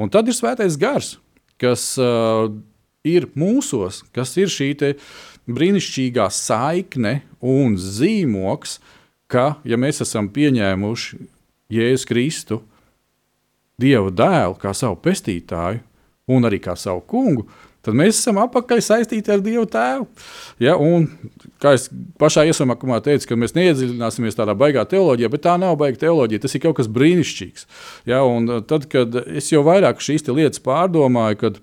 [0.00, 1.14] Un tad ir svētais gars,
[1.60, 2.50] kas uh,
[3.06, 4.72] ir mūsos, kas ir šī
[5.50, 8.80] brīnišķīgā saikne un zīmoks,
[9.30, 11.20] ka, ja mēs esam pieņēmuši
[11.70, 12.62] Jēzus Kristu,
[13.80, 15.80] Dieva dēlu, kā savu pestītāju
[16.30, 17.46] un arī kā savu kungu,
[17.84, 20.06] tad mēs esam apakaļ saistīti ar Dievu Tēvu.
[20.62, 21.08] Ja, un,
[21.62, 21.88] kā es
[22.20, 26.44] pašā iesākumā teicu, ka mēs neiedziļināsimies tādā baigā teoloģijā, bet tā nav baigta teoloģija.
[26.44, 27.66] Tas ir kaut kas brīnišķīgs.
[28.10, 31.60] Ja, un tad, kad es jau vairāk šīs lietas pārdomāju, kad,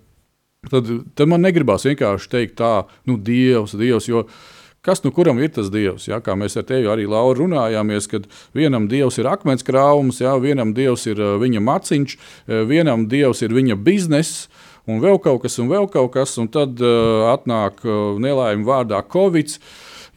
[0.73, 2.73] tad, tad man negribās vienkārši teikt, tā,
[3.09, 4.09] nu, Dievs, Dievs.
[4.09, 4.25] Jo,
[4.85, 6.05] Kas nu kuram ir tas dievs?
[6.07, 10.37] Ja, kā mēs ar tevi arī Laura runājāmies, kad vienam dievs ir akmens krāvums, ja,
[10.39, 14.47] vienam dievs ir uh, viņa maciņš, uh, vienam dievs ir viņa bizness,
[14.87, 19.01] un vēl kaut kas, un vēl kaut kas, un tad uh, atnāk uh, nelaime vārdā
[19.11, 19.57] Covid.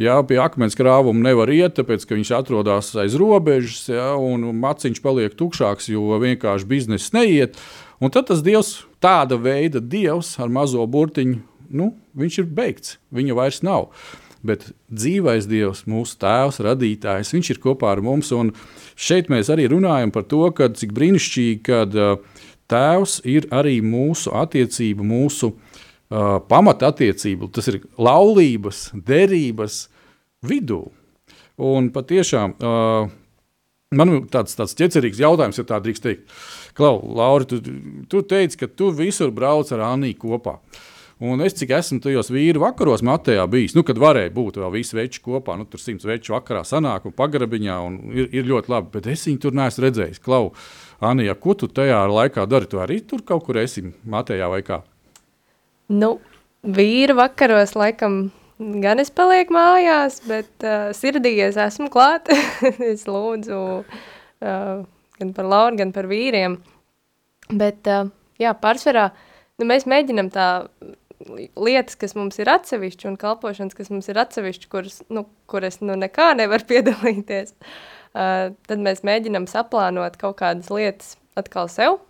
[0.01, 5.03] Jā, pie akmens krāvuma nevar iet, tāpēc ka viņš atrodas aiz robežas, jā, un maciņš
[5.05, 7.59] paliek tukšāks, jo vienkārši biznesa neiet.
[8.01, 11.42] Un tad tas dievs, tāda veida dievs ar mazo burtiņu,
[11.77, 13.90] nu, viņš ir beigts, viņa vairs nav.
[14.46, 18.31] Bet dzīvais Dievs, mūsu Tēvs, radītājs, Viņš ir kopā ar mums.
[18.33, 18.55] Un
[18.96, 22.16] šeit mēs arī runājam par to, ka, cik brīnišķīgi, kad uh,
[22.70, 29.83] Tēvs ir arī mūsu attiecību, mūsu uh, pamatattiecību, tas ir laulības, derības
[30.46, 30.85] vidū.
[31.61, 33.11] Un patiešām uh,
[33.96, 36.38] man ir tāds, tāds ķecerīgs jautājums, ja tā drīkst teikt.
[36.79, 37.59] Klau, Laura, tu,
[38.11, 40.57] tu teici, ka tu visur brauc ar Aniju kopā.
[41.21, 44.97] Un es cik esmu tajos vīru vakaros Matejā bijis, nu, kad varēja būt vēl visi
[44.97, 48.89] veči kopā, nu, tur simts veču vakarā sanāk un pagarabiņā, un ir, ir ļoti labi,
[48.95, 50.23] bet es viņu tur neesmu redzējis.
[50.25, 50.55] Klau,
[51.05, 52.71] Anija, ko tu tajā laikā dari?
[52.73, 54.81] Tu arī tur kaut kur esi Matejā vai kā?
[55.93, 56.15] Nu,
[56.65, 58.23] vīru vakaros laikam
[58.81, 62.33] gan es palieku mājās, bet uh, sirdī es esmu klāt.
[62.93, 64.81] es lūdzu uh,
[65.21, 66.57] gan par Lauru, gan par vīriem.
[67.51, 68.09] Bet, uh,
[68.41, 69.11] jā, pārsvarā,
[69.61, 70.49] nu, mēs mēģinam tā
[71.29, 75.81] lietas, kas mums ir atsevišķi, un kalpošanas, kas mums ir atsevišķi, kuras, nu, kur es
[75.85, 82.01] nu nekā nevaru piedalīties, uh, tad mēs mēģinam saplānot kaut kādas lietas atkal sev,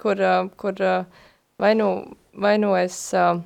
[0.00, 1.26] kur, uh, kur uh,
[1.62, 1.90] vai, nu,
[2.38, 3.40] vai nu es uh,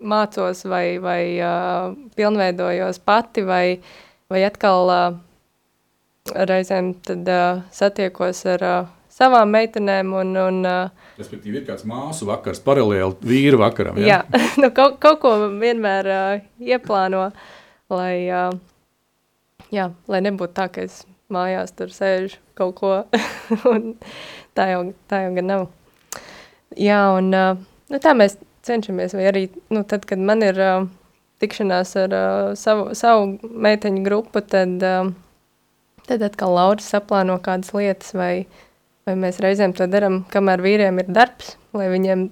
[0.00, 3.64] mācos vai, vai uh, pilnveidojos pati, vai,
[4.30, 5.18] vai atkal uh,
[6.30, 12.28] reizēm tad uh, satiekos ar uh, savām meitenēm un, un uh, Respektīvi, ir kāds māsu
[12.28, 13.98] vakars paralēli vīru vakaram.
[14.00, 14.22] jā,
[14.62, 17.26] nu, kaut, kaut ko vienmēr uh, ieplāno,
[17.92, 18.54] lai, uh,
[19.74, 22.94] jā, lai nebūtu tā, ka es mājās tur sēžu kaut ko,
[23.72, 23.92] un
[24.56, 25.66] tā jau, tā jau gan nav.
[26.78, 30.88] Jā, un uh, nu, tā mēs cenšamies, vai arī, nu, tad, kad man ir uh,
[31.42, 35.12] tikšanās ar uh, savu, savu meiteņu grupu, tad, uh,
[36.08, 38.46] tad atkal Laura saplāno kādas lietas, vai,
[39.08, 42.26] vai mēs reizēm to darām, kamēr vīriem ir darbs, lai viņiem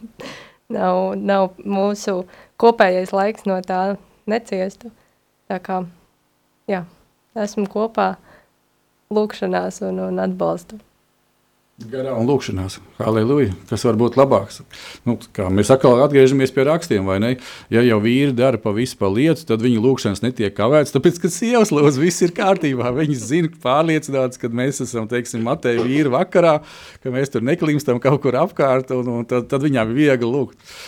[0.76, 2.22] nav, nav mūsu
[2.60, 3.96] kopējais laiks no tā
[4.30, 4.92] neciestu.
[5.50, 5.82] Tā kā,
[6.70, 6.84] jā,
[7.36, 8.14] esmu kopā
[9.14, 10.80] lūkšanās un, un atbalstu.
[11.74, 12.76] Garā un lūkšanās.
[13.00, 13.50] Halleluja.
[13.66, 14.60] Kas var būt labāks?
[15.02, 15.16] Nu,
[15.50, 17.30] mēs atkal atgriežamies pie rakstiem, vai ne?
[17.74, 20.94] Ja jau vīri dara pa visu pa lietu, tad viņu lūkšanas netiek kavētas.
[20.94, 22.92] Tāpēc, ka sievas lūdz, viss ir kārtībā.
[22.94, 26.60] Viņas zina, pārliecināts, ka mēs esam, teiksim, Mateja vīri vakarā,
[27.02, 30.78] ka mēs tur neklimstam kaut kur apkārt, un, un tad, tad viņām ir viegli lūgt.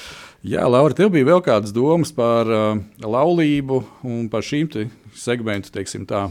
[0.46, 4.70] Jā, Laura, tev bija vēl kādas domas par uh, laulību un par šīm
[5.18, 6.28] segmentu, teiksim tā.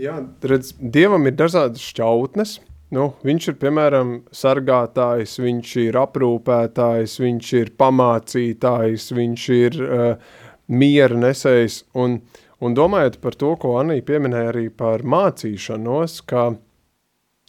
[0.00, 2.58] Jā, redz, Dievam ir dažādas šķautnes,
[2.92, 10.32] Nu, viņš ir piemēram sargātājs, viņš ir aprūpētājs, viņš ir pamācītājs, viņš ir uh,
[10.68, 11.78] miera nesējs.
[11.96, 12.18] Un,
[12.60, 16.50] un domājot par to, ko Anija pieminēja arī par mācīšanos, ka,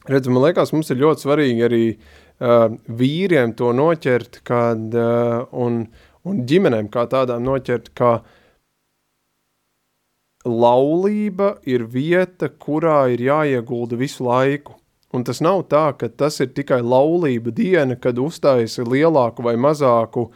[0.08, 2.70] redz, man liekas, mums ir ļoti svarīgi arī uh,
[3.02, 5.82] vīriem to noķert, kad, uh, un,
[6.24, 8.14] un ģimenēm kā tādām noķert, ka
[10.48, 14.80] laulība ir vieta, kurā ir jāiegulda visu laiku.
[15.14, 20.28] Un tas nav tā, ka tas ir tikai laulība diena, kad uzstājas lielāku vai mazāku
[20.30, 20.34] uh,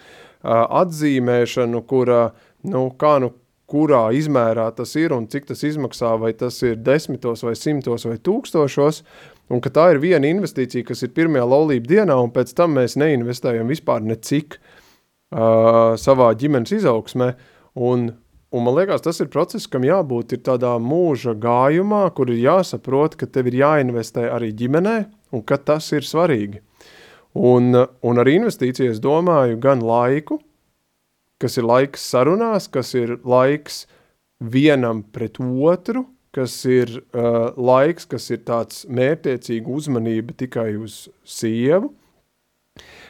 [0.84, 2.28] atzīmēšanu, kura,
[2.70, 3.32] nu, kā nu,
[3.68, 8.16] kurā izmērā tas ir un cik tas izmaksā, vai tas ir desmitos vai simtos vai
[8.22, 9.02] tūkstošos,
[9.52, 12.96] un ka tā ir viena investīcija, kas ir pirmajā laulība dienā, un pēc tam mēs
[13.02, 17.34] neinvestējam vispār necik uh, savā ģimenes izaugsmē,
[17.76, 18.12] un
[18.50, 23.18] Un man liekas, tas ir process, kam jābūt ir tādā mūža gājumā, kur ir jāsaprot,
[23.20, 24.98] ka tev ir jāinvestē arī ģimenē
[25.36, 26.62] un ka tas ir svarīgi.
[27.36, 30.40] Un, un ar investīcijas domāju gan laiku,
[31.44, 33.84] kas ir laiks sarunās, kas ir laiks
[34.40, 41.92] vienam pret otru, kas ir uh, laiks, kas ir tāds mērtiecīga uzmanība tikai uz sievu,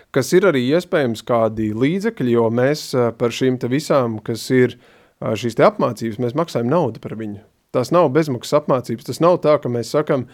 [0.10, 4.80] kas ir arī iespējams kādi līdzekļi, jo mēs uh, par šīm te visām, kas ir
[4.80, 7.42] uh, šīs apmācības, mēs maksājam naudu par viņu.
[7.76, 10.28] Tās nav bezmaksas apmācības, tas nav tā, ka mēs sakam,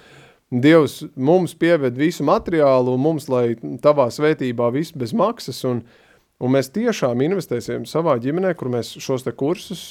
[0.53, 5.79] Dievs mums pieved visu materiālu un mums, lai tavā svētībā viss bez maksas, un,
[6.37, 9.87] un mēs tiešām investēsim savā ģimenē, kur mēs šos te kursus,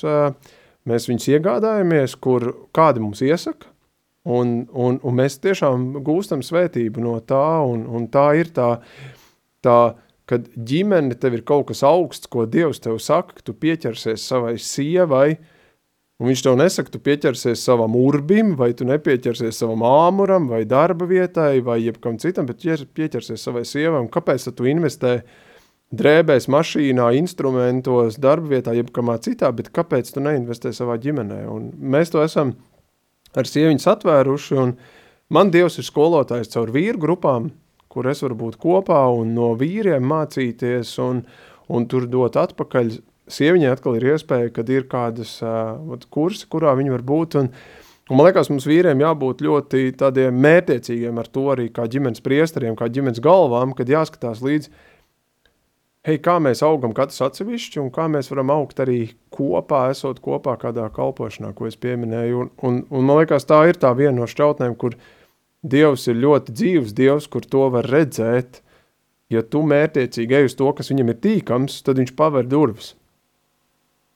[0.87, 3.73] mēs viņus iegādājamies, kur kādi mums iesaka,
[4.23, 8.77] un, un, un mēs tiešām gūstam svētību no tā, un, un tā ir tā,
[9.67, 9.79] tā
[10.33, 14.55] kad ģimene tev ir kaut kas augsts, ko Dievs tev saka, ka tu pieķersies savai
[14.57, 15.37] sievai,
[16.17, 21.09] un viņš tev nesaka, tu pieķersies savam urbim, vai tu nepieķersies savam āmuram, vai darba
[21.11, 25.19] vietai, vai jebkam citam, bet pieķersies savai sievai, un kāpēc tu investē
[25.93, 31.43] drēbēs, mašīnā, instrumentos, darba vietā, jebkamā citā, bet kāpēc tu neinvestē savā ģimenē?
[31.53, 32.55] Un mēs to esam
[33.37, 34.77] ar sieviņas atvēruši, un
[35.33, 37.51] man Dievs ir skolotājs caur vīru grupām,
[37.93, 41.23] kur es varu būt kopā un no vīriem mācīties un,
[41.73, 42.95] un tur dot atpakaļ.
[43.33, 47.37] Sieviņai atkal ir iespēja, kad ir kādas uh, kursi, kurā viņi var būt.
[47.41, 47.51] Un,
[48.11, 52.77] un man liekas, mums vīriem jābūt ļoti tādiem mērtiecīgiem ar to arī kā ģimenes priesteriem,
[52.79, 54.69] kā ģimenes galvām, kad jāskatās līdz,
[56.09, 59.01] hei, kā mēs augam katrs atsevišķi un kā mēs varam augt arī
[59.33, 62.43] kopā, esot kopā kādā kalpošanā, ko es pieminēju.
[62.43, 65.11] Un, un, un man liekas, tā ir tā viena no šķautnēm, kur uh,
[65.63, 68.61] Dievs ir ļoti dzīvs Dievs, kur to var redzēt.
[69.33, 72.93] Ja tu mērtiecīgi ej uz to, kas viņam ir tīkams, tad viņš paver durvis.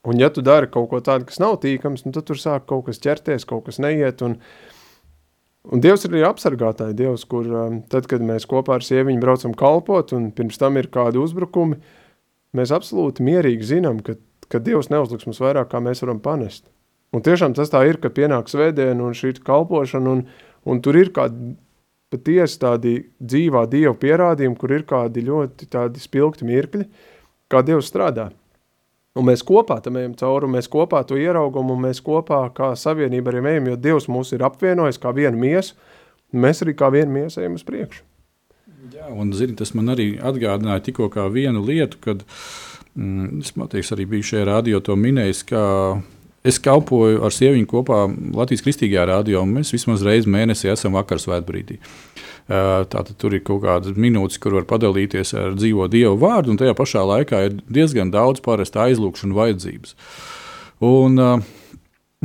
[0.06, 2.84] Un ja tu dari kaut ko tādu, kas nav tīkams, nu, tad tur sāk kaut
[2.86, 4.22] kas ķerties, kaut kas neiet.
[4.26, 4.36] Un,
[5.66, 9.56] un Dievs ir arī apsargātāji Dievs, kur um, tad, kad mēs kopā ar sieviņu braucam
[9.58, 11.80] kalpot un pirms tam ir kādi uzbrukumi,
[12.54, 14.14] mēs absolūti mierīgi zinām, ka,
[14.52, 16.68] ka Dievs neuzliks mums vairāk, kā mēs varam panest.
[17.14, 20.26] Un tiešām tas tā ir, ka pienāk svētdiena un šī kalpošana un,
[20.66, 21.54] Un tur ir kādi
[22.12, 26.86] patiesi tādi dzīvā Dieva pierādījumi, kur ir kādi ļoti tādi spilgti mirkļi,
[27.50, 28.30] kā Dievs strādā.
[29.16, 33.32] Un mēs kopā tam ejam cauri, mēs kopā to ieraugam, un mēs kopā kā savienība
[33.32, 35.76] arī ejam, jo Dievs mūs ir apvienojis kā vienu miesu,
[36.34, 38.04] un mēs arī kā vienu miesu ejam uz priekšu.
[38.92, 42.20] Jā, un zini, tas man arī atgādināja tikko vienu lietu, kad
[42.94, 45.62] mm, es, teiks, arī biju šajā radio to minējis, ka
[46.46, 48.04] es kalpoju ar sieviņu kopā
[48.36, 51.80] Latvijas Kristīgajā radio, un mēs vismaz reizi mēnesī esam vakar svētbrīdī.
[52.46, 56.76] Tātad tur ir kaut kādas minūtes, kur var padalīties ar dzīvo dievu vārdu, un tajā
[56.78, 59.96] pašā laikā ir diezgan daudz parasta aizlūgšanu vajadzības.
[60.86, 61.55] Un, uh,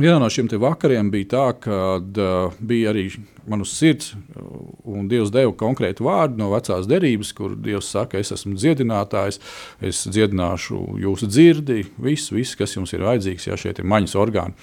[0.00, 3.10] Vienā no šiem vakariem bija tā, ka uh, bija arī
[3.44, 4.14] manas sirds,
[4.88, 9.36] un Dievs deva konkrētu vārdu no vecās derības, kur Dievs saka, es esmu dziedinātājs,
[9.84, 14.56] es dziedināšu jūsu dzirdi, visu, visu, kas jums ir vajadzīgs, ja šie ir maņas orgāni.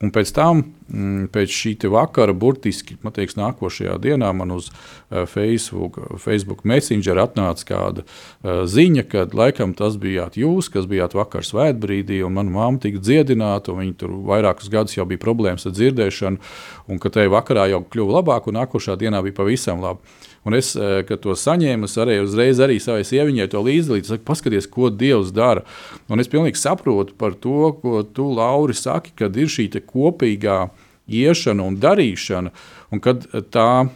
[0.00, 5.98] Un pēc tam, mm, pēc šī vakara, burtiski teiks, nākošajā dienā man uz eh, Facebook,
[6.16, 12.22] Facebook Messenger atnāca kāda uh, ziņa, ka laikam tas bijāt jūs, kas bijāt vakar svētbrīdī,
[12.24, 16.40] un mana mamma tika dziedināta, un viņa tur vairākus gadus jau bija problēmas ar dzirdēšanu,
[16.88, 20.00] un ka tajā vakarā jau kļuva labāk, un nākošā dienā bija pavisam labi.
[20.44, 24.06] Un es, eh, kad to saņēmu, es arī uzreiz arī savai sieviņai to līdzdalīju.
[24.08, 25.64] Saku, paskaties, ko Dievs dara.
[26.08, 30.70] Un es pilnīgi saprotu par to, ko tu, Lauri, saki, kad ir šī kopīgā
[31.10, 32.50] iešana un darīšana,
[32.90, 33.90] un kad tā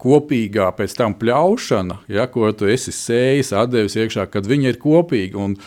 [0.00, 5.36] kopīgā pēc tam pļaušana, ja, ko tu esi sējis, devis iekšā, kad viņi ir kopīgi.
[5.36, 5.58] Un,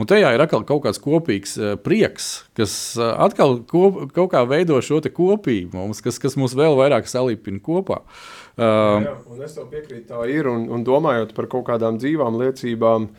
[0.00, 4.46] un tajā ir atkal kaut kāds kopīgs uh, prieks, kas uh, atkal kop, kaut kā
[4.48, 8.00] veido šo kopību mums, kas, kas mūs vēl vairāk salīpina kopā.
[8.00, 9.10] Uh, Uh, jā,
[9.44, 10.46] es tev piekrītu, tā ir.
[10.48, 13.10] Un, un domājot par kaut kādām dzīvām liecībām,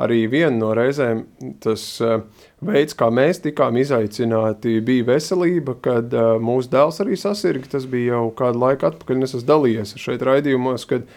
[0.00, 1.22] arī viena no reizēm
[1.64, 2.18] tas uh,
[2.64, 7.72] veids, kā mēs tikām izaicināti, bija veselība, kad uh, mūsu dēls arī sasirga.
[7.76, 11.08] Tas bija jau kādu laiku atpakaļ, un es esmu dalījies šeit raidījumos, kad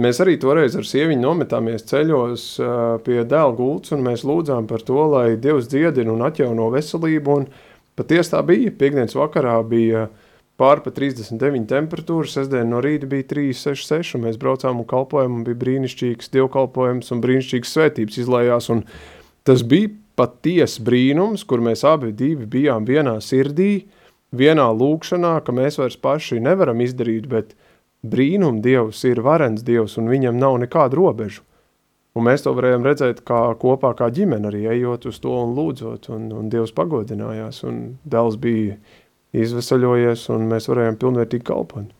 [0.00, 4.84] mēs arī toreiz ar sieviņu nometāmies ceļos uh, pie dēla gultas, un mēs lūdzām par
[4.86, 7.40] to, lai Dievs dziedina un atjauno veselību.
[7.40, 7.50] Un
[7.94, 8.72] patiesi tā bija.
[8.72, 10.23] Piektdienas vakarā bija uh,
[10.60, 12.30] pāri pa 39 temperatūra.
[12.30, 14.20] Sestdien no rīta bija 3,66.
[14.22, 18.70] Mēs braucām un kalpojām, un bija brīnišķīgs dievkalpojums un brīnišķīgs svētības izlējās.
[18.74, 18.84] Un
[19.46, 22.12] tas bija patiesi brīnums, kur mēs abi
[22.46, 23.86] bijām vienā sirdī,
[24.34, 27.54] vienā lūkšanā, ka mēs vairs paši nevaram izdarīt, bet
[28.06, 31.42] brīnum Dievs ir varens Dievs un viņam nav nekādu robežu.
[32.14, 36.12] Un mēs to varējām redzēt kā kopā kā ģimene arī ejot uz to un lūdzot,
[36.14, 38.76] un, un Dievs pagodinājās, un dēls bija
[39.34, 41.92] izvesaļojies, un mēs varējām pilnvērtīgi kalpot.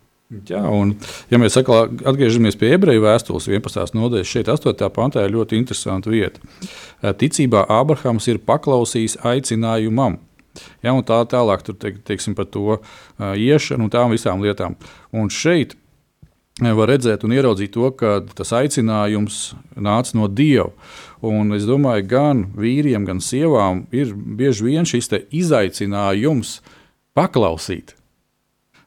[0.48, 0.94] Jā, un,
[1.30, 3.94] ja mēs atkal atgriežamies pie ebreju vēstules 11.
[3.94, 4.86] nodaļas, šeit 8.
[4.94, 6.40] pantā ir ļoti interesanta vieta.
[7.20, 10.18] Ticībā Ābrahams ir paklausījis aicinājumam.
[10.86, 12.78] Ja, tā tālāk tur te, teiksim, par to
[13.20, 14.78] iešanu un tām visām lietām.
[15.12, 15.74] Un šeit
[16.62, 19.40] var redzēt un ieraudzīt to, ka tas aicinājums
[19.76, 20.70] nāca no Dieva.
[21.24, 26.73] Un es domāju, gan vīriem, gan sievām ir bieži vien šis izaicinājums uh,
[27.16, 27.94] paklausīt.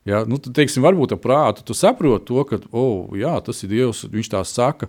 [0.07, 3.73] Ja, nu, tad, teiksim, varbūt ar prātu tu saproti to, ka oh, jā, tas ir
[3.73, 4.87] Dievs, viņš tā saka.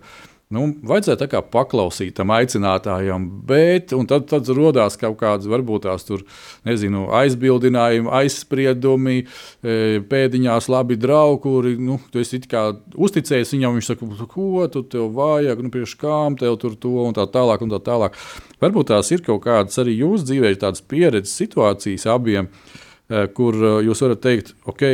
[0.54, 6.06] Nu, vajadzēja tā kā paklausīt tam aicinātājam, bet tad, tad radās kaut kādas, varbūt tās
[6.08, 6.22] tur,
[6.64, 14.10] nezinu, aizbildinājumi, aizspriedumi, e, pēdiņās labi draugi, kuri, nu, tu esi uzticējis viņam, viņš saka,
[14.32, 17.84] ko tu tev vajag, nu, priekš kām tev tur to un tā tālāk un tā
[17.90, 18.16] tālāk.
[18.62, 22.48] Varbūt tās ir kaut kādas arī jūsu dzīvē, tādas pieredzes situācijas abiem.
[22.48, 24.84] Uh, kur eh, jūs varat teikt, ok,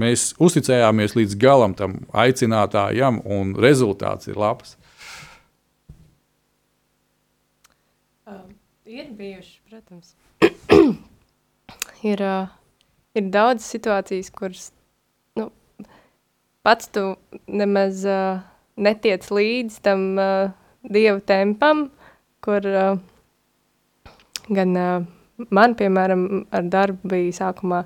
[0.00, 4.76] mēs uzticējāmies līdz galam tam aicinātājam, un rezultāts ir labs.
[8.28, 8.44] Uh,
[8.84, 10.12] ir bijuši, protams.
[12.10, 12.52] ir, uh,
[13.16, 14.68] ir daudz situācijas, kuras
[15.40, 15.48] nu,
[16.60, 17.14] pats tu
[17.48, 18.42] nemaz uh,
[18.76, 20.50] netiec līdz tam uh,
[20.84, 21.86] dievu tempam,
[22.44, 22.98] kur uh,
[24.52, 25.14] gan uh,
[25.54, 26.24] man, piemēram,
[26.54, 27.82] ar darbu bija sākumā,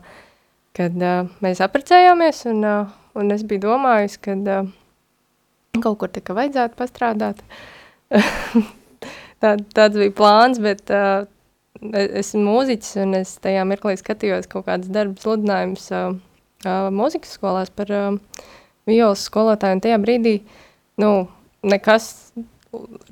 [0.76, 4.70] kad uh, mēs apprecējāmies, un, uh, un es biju domājis, ka uh,
[5.80, 7.44] kaut kur tā kā vajadzētu pastrādāt.
[9.42, 11.24] Tā, tāds bija plāns, bet uh,
[11.90, 16.12] es esmu mūziķis, un es tajā mirklī skatījos kaut kādas darba sludinājumus uh,
[16.62, 18.44] uh, mūzikas skolās par uh,
[18.86, 20.36] violas skolotāju, un tajā brīdī,
[21.02, 21.10] nu,
[21.66, 22.06] nekas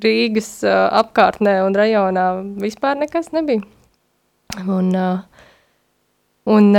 [0.01, 2.29] Rīgas uh, apkārtnē un rajonā
[2.63, 3.67] vispār nekas nebija.
[4.59, 4.91] Un,
[6.51, 6.73] un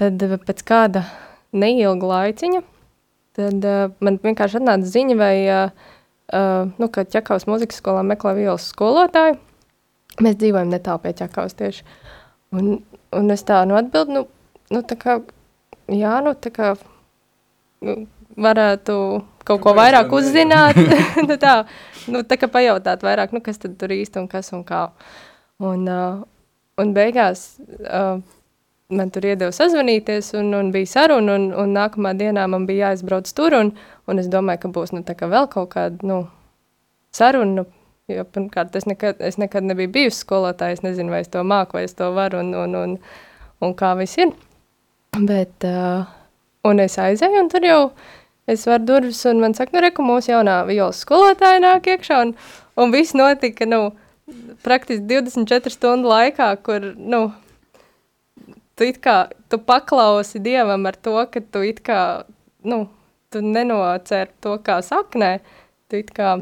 [0.00, 1.04] tad pēc kāda
[1.56, 2.60] neilga laiciņa,
[3.38, 3.66] tad
[4.04, 5.34] man vienkārši atnāca ziņa, vai,
[6.78, 9.38] nu, ka Čakavas muzikas skolā meklē violas skolotāju.
[10.24, 11.86] Mēs dzīvojam netālu pie Čakavas tieši.
[12.58, 12.78] Un,
[13.14, 14.24] un es tā, nu, atbildu, nu,
[14.74, 15.18] nu, tā kā,
[15.92, 16.72] jā, nu, tā kā,
[17.84, 18.00] nu,
[18.38, 18.96] varētu
[19.48, 20.78] kaut ko vairāk uzzināt,
[21.28, 21.60] nu, tā,
[22.10, 24.88] nu, tā kā pajautāt vairāk, nu, kas tad tur īsti un kas un kā.
[25.58, 26.20] Un, uh,
[26.78, 27.46] Un beigās
[27.84, 28.20] uh,
[28.94, 33.32] man tur iedeva sazvanīties, un, un bija saruna, un, un nākamā dienā man bija jāizbrauc
[33.34, 33.72] tur, un,
[34.08, 36.22] un es domāju, ka būs nu, vēl kaut kāda nu,
[37.14, 37.66] saruna,
[38.08, 40.78] Jo, pirmkārt, es nekad, es nekad nebiju bijusi skolotāja.
[40.78, 42.94] Es nezinu, vai es to māku, vai es to varu un, un, un,
[43.60, 44.30] un kā viss ir.
[45.18, 46.08] Bet, uh,
[46.64, 47.82] un es aizēju, un tur jau
[48.48, 52.32] es varu durvis, un man saka, nu, reku, mūsu jaunā violas skolotāja nāk iekšā, un,
[52.80, 53.90] un viss notika, nu,
[54.64, 57.22] praktiski 24 stundu laikā, kur, nu,
[58.78, 59.18] tu it kā,
[59.50, 62.02] tu paklausi Dievam ar to, ka tu it kā,
[62.68, 62.84] nu,
[63.32, 65.38] tu nenocēri to kā saknē,
[65.90, 66.38] tu it kā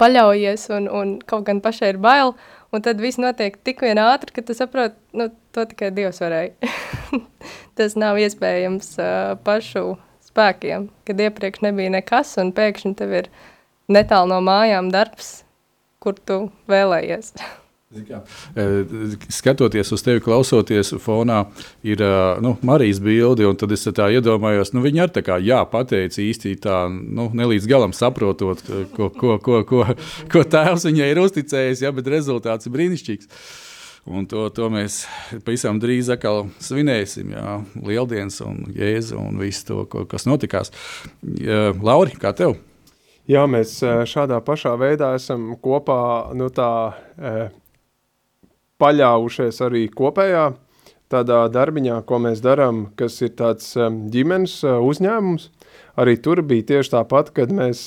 [0.00, 2.34] paļaujies un, un kaut gan pašai ir bail,
[2.72, 6.72] un tad viss notiek tik vien ātri, ka tu saproti, nu, to tikai Dievs varēja.
[7.76, 9.96] Tas nav iespējams uh, pašu
[10.28, 13.30] spēkiem, kad iepriekš nebija nekas, un pēkšņi tev ir
[13.92, 15.42] netālu no mājām darbs,
[16.02, 17.34] kur tu vēlējies.
[19.28, 21.42] Skatoties uz tevi, klausoties fonā,
[21.84, 22.00] ir
[22.40, 26.78] nu, Marijas bilde, tad es tā iedomājos, nu, viņa arī tā jā, pateica īsti tā,
[26.88, 28.64] nu, nelīdz galam saprotot,
[28.96, 29.82] ko, ko, ko, ko,
[30.32, 33.28] ko tēvs viņai ir uzticējis, ja, bet rezultāts ir brīnišķīgs.
[34.08, 35.04] Un to, to mēs
[35.44, 37.36] pavisam drīz atkal svinēsim.
[37.36, 40.72] Jā, Lieldienas un jēzu un visu to, ko, kas notikās.
[41.22, 42.56] Lauri, kā tev?
[43.30, 43.76] Jā, mēs
[44.10, 46.98] šādā pašā veidā esam kopā nu, tā,
[48.82, 50.48] paļāvušies arī kopējā
[51.12, 55.48] tādā darbiņā, ko mēs darām, kas ir tāds um, ģimenes uzņēmums.
[56.02, 57.84] Arī tur bija tieši tāpat, kad mēs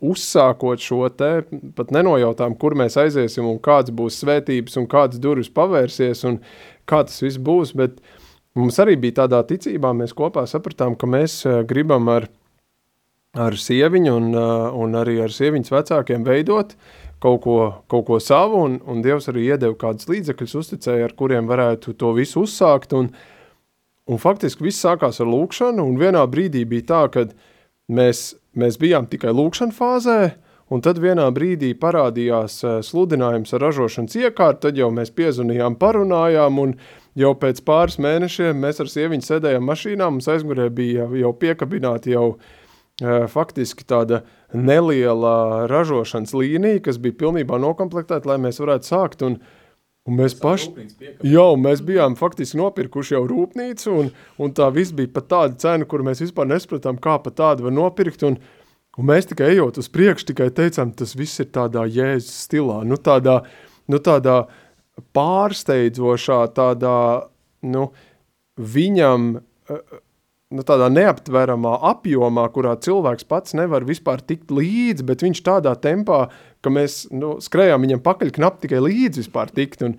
[0.00, 1.42] uzsākot šo te,
[1.76, 6.40] pat nenojautām, kur mēs aiziesim un kāds būs svētības un kādas durvis pavērsies un
[6.88, 8.00] kā tas viss būs, bet
[8.56, 12.30] mums arī bija tādā ticībā, mēs kopā sapratām, ka mēs gribam ar,
[13.32, 14.34] ar sieviņu un,
[14.82, 16.90] un arī ar sieviņas vecākiem veidot uh,
[17.22, 17.56] kaut ko,
[17.90, 22.12] kaut ko savu, un, un Dievs arī iedeva kādus līdzekļus, uzticēja, ar kuriem varētu to
[22.16, 22.94] visu uzsākt.
[22.98, 23.12] Un,
[24.10, 27.26] un faktiski viss sākās ar lūkšanu, un vienā brīdī bija tā, ka
[27.92, 30.18] mēs, mēs bijām tikai lūkšana fāzē,
[30.72, 36.58] un tad vienā brīdī parādījās eh, sludinājums ar ražošanas iekārtu, tad jau mēs piezvanījām, parunājām,
[36.64, 36.74] un
[37.18, 42.32] jau pēc pāris mēnešiem mēs ar sieviņu sēdējām mašīnā, mums aizmugurē bija jau piekabināti jau
[42.32, 42.50] uh,
[43.32, 49.24] faktiski tāda uh, neliela ražošanas līnija, kas bija pilnībā nokomplektēta, lai mēs varētu sākt.
[49.26, 49.38] Un,
[50.08, 50.86] un mēs paši,
[51.26, 54.10] jā, mēs bijām faktiski nopirkuši jau rūpnīcu, un,
[54.42, 57.76] un tā viss bija pat tāda cena, kuru mēs vispār nespratām, kā pat tādu var
[57.76, 58.24] nopirkt.
[58.28, 58.38] Un,
[58.98, 63.00] un mēs tikai ejot uz priekšu, tikai teicām, tas viss ir tādā jēzus stilā, nu
[63.00, 63.40] tādā,
[63.88, 64.42] nu tādā
[65.16, 66.98] pārsteidzošā, tādā,
[67.64, 67.88] nu,
[68.60, 69.32] viņam
[70.52, 76.26] nu, tādā neaptveramā apjomā, kurā cilvēks pats nevar vispār tikt līdzi, bet viņš tādā tempā,
[76.62, 79.96] ka mēs nu, skrējām viņam pakaļ knap tikai līdzi vispār tikt, un,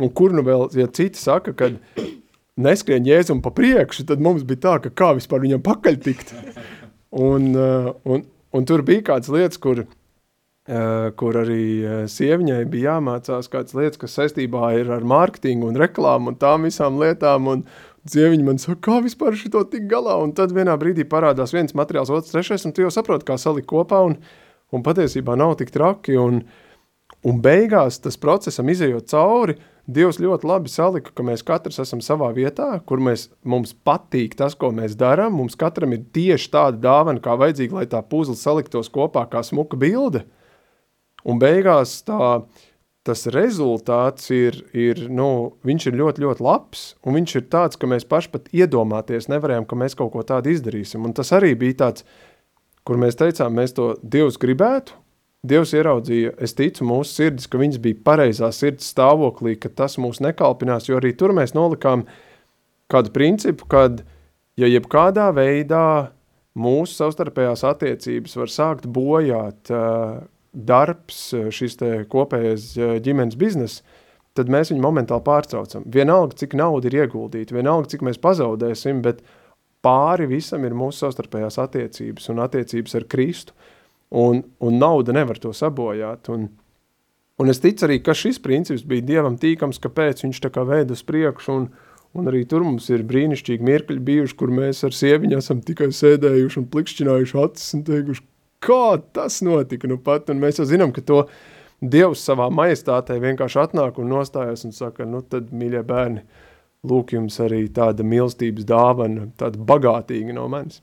[0.00, 1.72] un kur nu vēl, ja citi saka, ka
[2.56, 6.34] neskrien jēzum pa priekšu, tad mums bija tā, ka kā vispār viņam pakaļ tikt.
[7.16, 8.24] Un, uh, un,
[8.56, 14.00] un tur bija kādas lietas, kur, uh, kur arī uh, sieviņai bija jāmācās kādas lietas,
[14.00, 17.66] kas saistībā ir ar mārketingu un reklāmu un tām visām lietām, un,
[18.12, 22.12] Sieviņa man saka, kā vispār šito tik galā, un tad vienā brīdī parādās viens materiāls,
[22.14, 24.18] otrs, trešais, un tu jau saproti, kā salikt kopā, un,
[24.74, 26.44] un patiesībā nav tik traki, un,
[27.26, 32.32] un beigās tas procesam izējot cauri, Dievs ļoti labi salika, ka mēs katrs esam savā
[32.34, 37.22] vietā, kur mēs, mums patīk tas, ko mēs darām, mums katram ir tieši tāda dāvana,
[37.22, 40.24] kā vajadzīga, lai tā puzle saliktos kopā kā smuka bilde,
[41.22, 42.40] un beigās tā,
[43.06, 47.88] tas rezultāts ir, ir, nu, viņš ir ļoti, ļoti labs, un viņš ir tāds, ka
[47.90, 51.06] mēs paši pat iedomāties nevarējām, ka mēs kaut ko tādu izdarīsim.
[51.06, 52.06] Un tas arī bija tāds,
[52.86, 54.98] kur mēs teicām, mēs to Dievs gribētu,
[55.46, 60.18] Dievs ieraudzīja, es ticu mūsu sirdis, ka viņas bija pareizā sirds stāvoklī, ka tas mūs
[60.24, 62.02] nekalpinās, jo arī tur mēs nolikām
[62.90, 64.02] kādu principu, kad,
[64.58, 66.10] ja jebkādā veidā
[66.56, 70.24] mūsu savstarpējās attiecības var sākt bojāt uh,
[70.56, 71.76] darbs, šis
[72.10, 72.72] kopējais
[73.04, 73.84] ģimenes bizness,
[74.36, 75.86] tad mēs viņu momentāli pārtraucam.
[75.92, 79.22] Vienalga, cik nauda ir ieguldīta, vienalga, cik mēs pazaudēsim, bet
[79.84, 83.56] pāri visam ir mūsu savstarpējās attiecības un attiecības ar Kristu,
[84.10, 86.30] un, un nauda nevar to sabojāt.
[86.32, 86.48] Un,
[87.40, 90.92] un es ticu arī, ka šis princips bija Dievam tīkams, kāpēc viņš tā kā veid
[90.94, 91.68] uz priekšu, un,
[92.16, 96.62] un arī tur mums ir brīnišķīgi mirkļi bijuši, kur mēs ar sieviņu esam tikai sēdējuši
[96.62, 98.26] un plikšķinājuši acis un teikuši,
[98.66, 101.26] kā tas notika nu pat, un mēs jau zinām, ka to
[101.76, 106.22] Dievs savā majestātē vienkārši atnāk un nostājas un saka, nu tad, mīļie bērni,
[106.88, 110.80] lūk jums arī tāda mīlestības dāvana, tāda bagātīga no manis.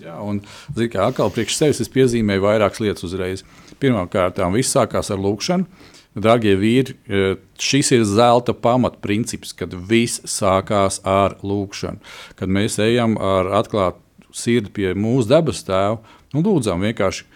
[0.00, 0.42] Jā, un
[0.74, 3.42] zinu, kā atkal priekš sevis es piezīmēju vairākas lietas uzreiz.
[3.80, 5.90] Pirmkārt, viss sākās ar lūkšanu.
[6.14, 11.98] Darbie vīri, e, šis ir zelta pamatprincips, kad viss sākās ar lūkšanu.
[12.38, 14.03] Kad mēs ejam ar atklātu
[14.34, 16.02] sirdi pie mūsu debes tēva,
[16.34, 17.28] Nu, lūdzām vienkārši,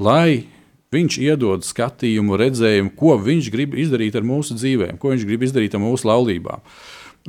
[0.00, 0.46] lai
[0.88, 5.74] Viņš iedod skatījumu, redzējumu, ko viņš grib izdarīt ar mūsu dzīvēm, ko viņš grib izdarīt
[5.76, 6.62] ar mūsu laulībām.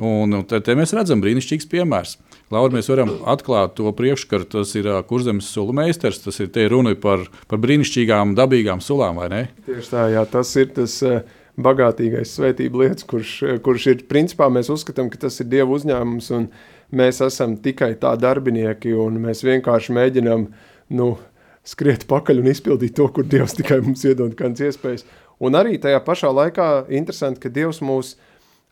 [0.00, 2.14] Un te, te mēs redzam brīnišķīgs piemērs.
[2.48, 6.64] Laura, mēs varam atklāt to priekškaru, tas ir uh, kurzemes sulu meistars, tas ir te
[6.72, 9.42] runa par, par brīnišķīgām, dabīgām sulām, vai ne?
[9.68, 11.20] Tieši tā, jā, tas ir tas uh,
[11.60, 16.48] bagātīgais svētību lietas, kurš, kurš ir, principā mēs uzskatām, ka tas ir Dieva uzņēmums un
[16.96, 20.46] mēs esam tikai tā darbinieki un mēs vienkārši mēģinām,
[20.98, 21.10] nu,
[21.66, 25.06] skriet pakaļ un izpildīt to, kur Dievs tikai mums iedod kādas iespējas.
[25.40, 28.16] Un arī tajā pašā laikā interesanti, ka Dievs mūs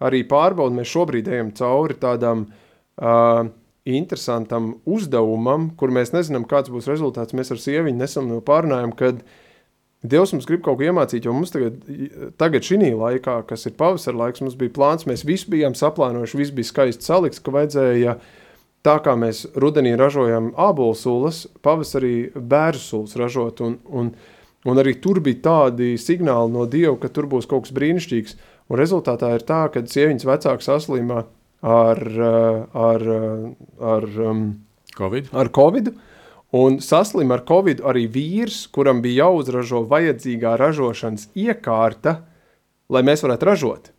[0.05, 0.77] arī pārbauda.
[0.77, 3.49] Mēs šobrīd ejam cauri tādam uh,
[3.89, 7.37] interesantam uzdevumam, kur mēs nezinām, kāds būs rezultāts.
[7.37, 9.23] Mēs ar sieviņu nesam no pārunājam, kad
[10.07, 11.81] Dievs mums grib kaut ko iemācīt, jo mums tagad,
[12.39, 16.55] tagad šī laikā, kas ir pavasara laiks, mums bija plāns, mēs visi bijām saplānojuši, viss
[16.55, 18.15] bija skaisti salikts, ka vajadzēja
[18.87, 24.13] tā kā mēs rudenī ražojam ābolu sulas, pavasarī bērnu sulas ražot, un, un,
[24.71, 28.39] un arī tur bija tādi signāli no Dieva, ka tur būs kaut kas brīnišķīgs,
[28.71, 31.25] un rezultātā ir tā, ka sieviņas vecāks saslimā
[31.67, 32.05] ar,
[32.71, 33.09] ar,
[33.83, 34.47] ar, um,
[34.95, 35.35] COVID.
[35.35, 35.91] ar Covid,
[36.53, 42.23] un saslim ar Covid arī vīrs, kuram bija jāuzražo vajadzīgā ražošanas iekārta,
[42.89, 43.93] lai mēs varētu ražot.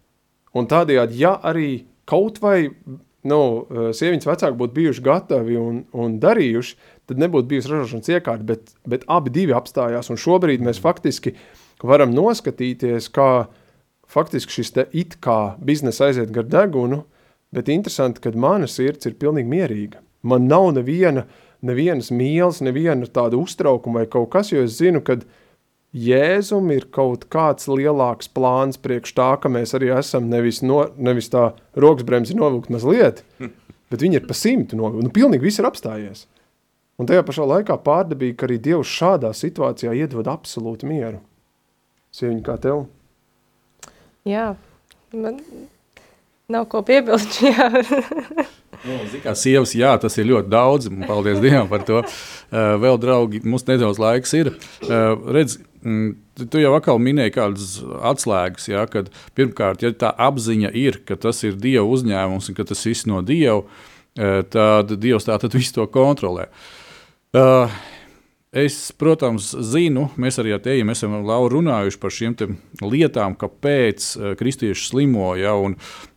[0.58, 2.72] Un tādējādi, ja arī kaut vai
[3.24, 3.39] nu,
[3.70, 6.76] eh, sievietes vecāki būtu bijuši gatavi un, un darījuši,
[7.10, 10.10] tad nebūtu bijusi ražošanas iekārta, bet, bet abi divi apstājās.
[10.10, 11.36] Un šobrīd mēs faktiski
[11.84, 13.47] varam noskatīties, kā
[14.10, 17.04] faktiski šis te it kā biznesa aiziet gar degunu,
[17.54, 20.02] bet interesanti, ka mana sirds ir pilnīgi mierīga.
[20.24, 21.26] Man nav neviena,
[21.66, 25.20] nevienas mīlas, neviena tāda uztraukuma vai kaut kas, jo es zinu, ka
[25.89, 31.32] Jēzum ir kaut kāds lielāks plāns priekš tā, ka mēs arī esam nevis, no, nevis
[31.34, 33.24] tā roksbremzi novilkt mazliet,
[33.89, 35.07] bet viņi ir pa simtu novilkt.
[35.07, 36.28] Nu, pilnīgi viss ir apstājies.
[36.99, 41.24] Un tajā pašā laikā pārdabīgi, ka arī Dievs šādā situācijā iedod absolūtu mieru.
[42.14, 42.86] Sieviņa kā tev?
[44.28, 44.51] Jā,
[45.16, 45.39] man
[46.50, 47.70] nav ko piebilst šajā.
[48.80, 50.86] Nu, kā sievas, jā, tas ir ļoti daudz.
[51.04, 52.00] Paldies Dievam par to.
[52.00, 54.54] Uh, vēl, draugi, mums nedaudz laiks ir.
[54.86, 57.74] Uh, redz, mm, tu jau atkal minēji kādas
[58.08, 62.70] atslēgas, ja, kad pirmkārt, ja tā apziņa ir, ka tas ir Dieva uzņēmums un ka
[62.72, 66.47] tas viss no Dieva, uh, tad Dievs tā tad visu to kontrolē.
[67.36, 67.68] Uh,
[68.50, 74.88] Es, protams, zinu, mēs arī ar tevi esam runājuši par šīm lietām, kāpēc eh, kristieši
[74.88, 75.28] slimo.
[75.38, 75.54] Ja,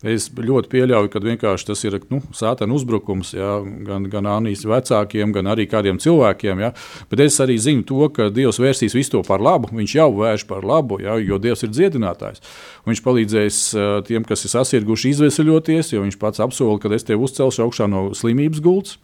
[0.01, 1.21] es ļoti pieļauju, ka
[1.69, 6.65] tas ir nu, sātana uzbrukums ja, gan, gan Anīs vecākiem, gan arī kādiem cilvēkiem.
[6.65, 6.73] Ja.
[7.13, 9.69] Bet es arī zinu to, ka Dievs vērsīs visu to par labu.
[9.69, 12.41] Viņš jau vērš par labu, ja, jo Dievs ir dziedinātājs.
[12.89, 17.29] Viņš palīdzēs eh, tiem, kas ir sasirguši, izvesaļoties, jo viņš pats apsola, ka es tevi
[17.29, 18.97] uzcelšu augšā no slimības gultas.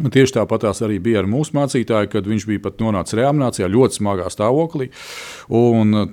[0.00, 4.30] Tieši tāpat arī bija ar mūsu mācītāju, kad viņš bija pat nonācis reanimācijā, ļoti smagā
[4.32, 4.88] stāvoklī.
[5.52, 6.06] Un uh,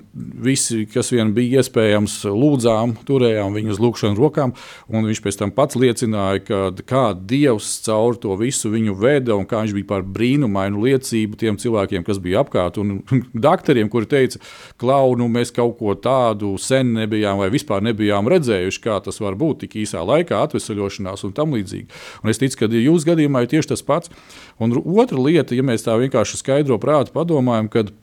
[0.44, 4.52] visi, kas vien bija iespējams, lūdzām, turējām viņu uz lūkšanu rokām.
[4.92, 9.62] Viņš pēc tam pats liecināja, ka kā Dievs caur to visu viņu veda un kā
[9.64, 12.80] viņš bija par brīnumainu liecību tiem cilvēkiem, kas bija apkārt.
[12.82, 13.00] Un
[13.48, 14.42] doktoriem, kuri teica,
[14.80, 19.38] klau, nu mēs kaut ko tādu sen nebijām vai vispār nebijām redzējuši, kā tas var
[19.38, 21.88] būt tik īsā laikā, atvesaļošanās un tam līdzīgi.
[22.24, 24.12] Un es ticu, ka jūsu gadījumā ir tieši tas tas pats.
[24.58, 27.94] Un otra lieta, ja mēs tā vienkārši skaidro prātu padomājam, kad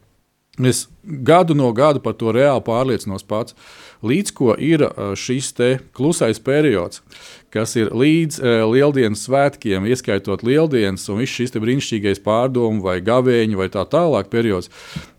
[0.60, 3.56] es gadu no gada par to reāli pārliecinos pats.
[4.06, 4.86] Līdz ko ir
[5.18, 5.54] šis
[5.96, 7.02] klusais periods,
[7.50, 13.60] kas ir līdz uh, lieldienas svētkiem, ieskaitot lieldienas un viss šis brīnišķīgais pārdomu vai gavēņu
[13.60, 14.70] vai tā tālāk periods,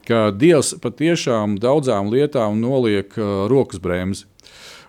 [0.06, 4.28] ka Dievs patiešām daudzām lietām noliek uh, rokas bremzi.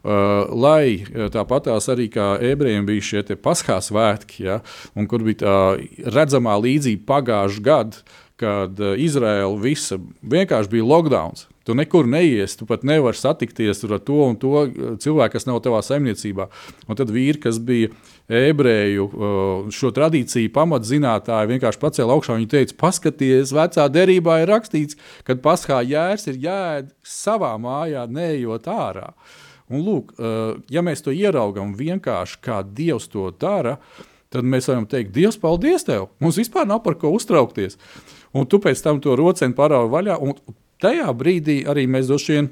[0.08, 4.62] Uh, lai uh, tāpatās arī kā ebrejiem bija šie paskā svētki, ja,
[4.96, 5.56] un kur bija tā
[6.16, 8.00] redzamā līdzība pagājušā gada,
[8.40, 11.42] kad uh, Izraela visa vienkārši bija lockdown.
[11.68, 14.62] Tu nekur neies, tu pat nevari satikties ar to un to
[15.04, 16.46] cilvēku, kas nav tavā saimniecībā.
[16.88, 17.90] Un tad vīri, kas bija
[18.32, 19.10] ebreju
[19.76, 22.38] šo tradīciju pamatzinātāji, vienkārši pacēla augšā.
[22.40, 24.96] Viņi teica, paskatieties, vecā derībā ir rakstīts,
[25.28, 29.12] ka paskā jērs ir jāēd savā mājā, neejot ārā.
[29.12, 30.14] Uh, Un, lūk,
[30.72, 33.78] ja mēs to ieraugām vienkārši kā Dievs to dara,
[34.32, 36.08] tad mēs varam teikt, Dievs, paldies tev!
[36.24, 37.76] Mums vispār nav par ko uztraukties.
[38.36, 40.38] Un tu pēc tam to rocienu paraugi vaļā, un
[40.84, 42.50] tajā brīdī arī mēs droši vien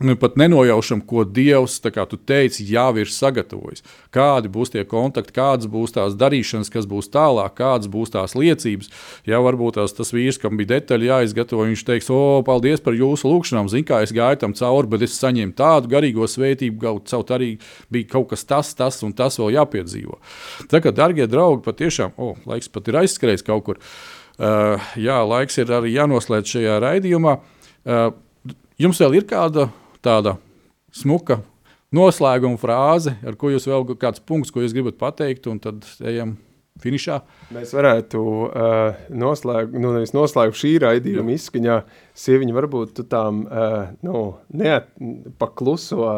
[0.00, 3.84] Nu, pat nenojaušam, ko Dievs, kā tu teici, jau ir sagatavojis.
[4.10, 8.90] Kādi būs tie kontakti, kādas būs tās darīšanas, kas būs tālāk, kādas būs tās liecības.
[9.30, 13.30] Jā, varbūt tās, tas vīrs, kam bija detaļi jāizgatavo, viņš teiks, o, paldies par jūsu
[13.30, 13.70] lūgšanām.
[13.70, 17.52] Zinu, kā es gāju tam cauri, bet es saņēmu tādu garīgo svētību, kaut arī
[17.94, 20.18] bija kaut kas tas, tas un tas vēl jāpiedzīvo.
[20.74, 23.82] Tā kā, darbie draugi, patiešām, o, laiks pat ir aizskrējis kaut kur.
[24.34, 27.38] Uh, jā, laiks ir arī jānoslēdz šajā raidījumā.
[27.86, 28.08] Uh,
[28.82, 29.68] jums vēl ir kāda
[30.04, 30.36] tāda
[30.94, 31.40] smuka
[31.94, 36.36] noslēguma frāze, ar ko jūs vēl kāds punkts, ko jūs gribat pateikt, un tad ejam
[36.82, 37.20] finišā.
[37.54, 41.76] Mēs varētu uh, noslēgt, nu, nevis noslēgt šī raidījuma izskaņā.
[42.18, 44.24] Sieviņa varbūt tu tām uh, nu,
[44.58, 44.90] neat,
[45.38, 46.08] pakluso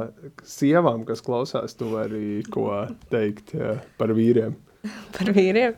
[0.48, 4.56] sievām, kas klausās, tu vari ko teikt uh, par vīriem.
[5.16, 5.74] Par vīriem?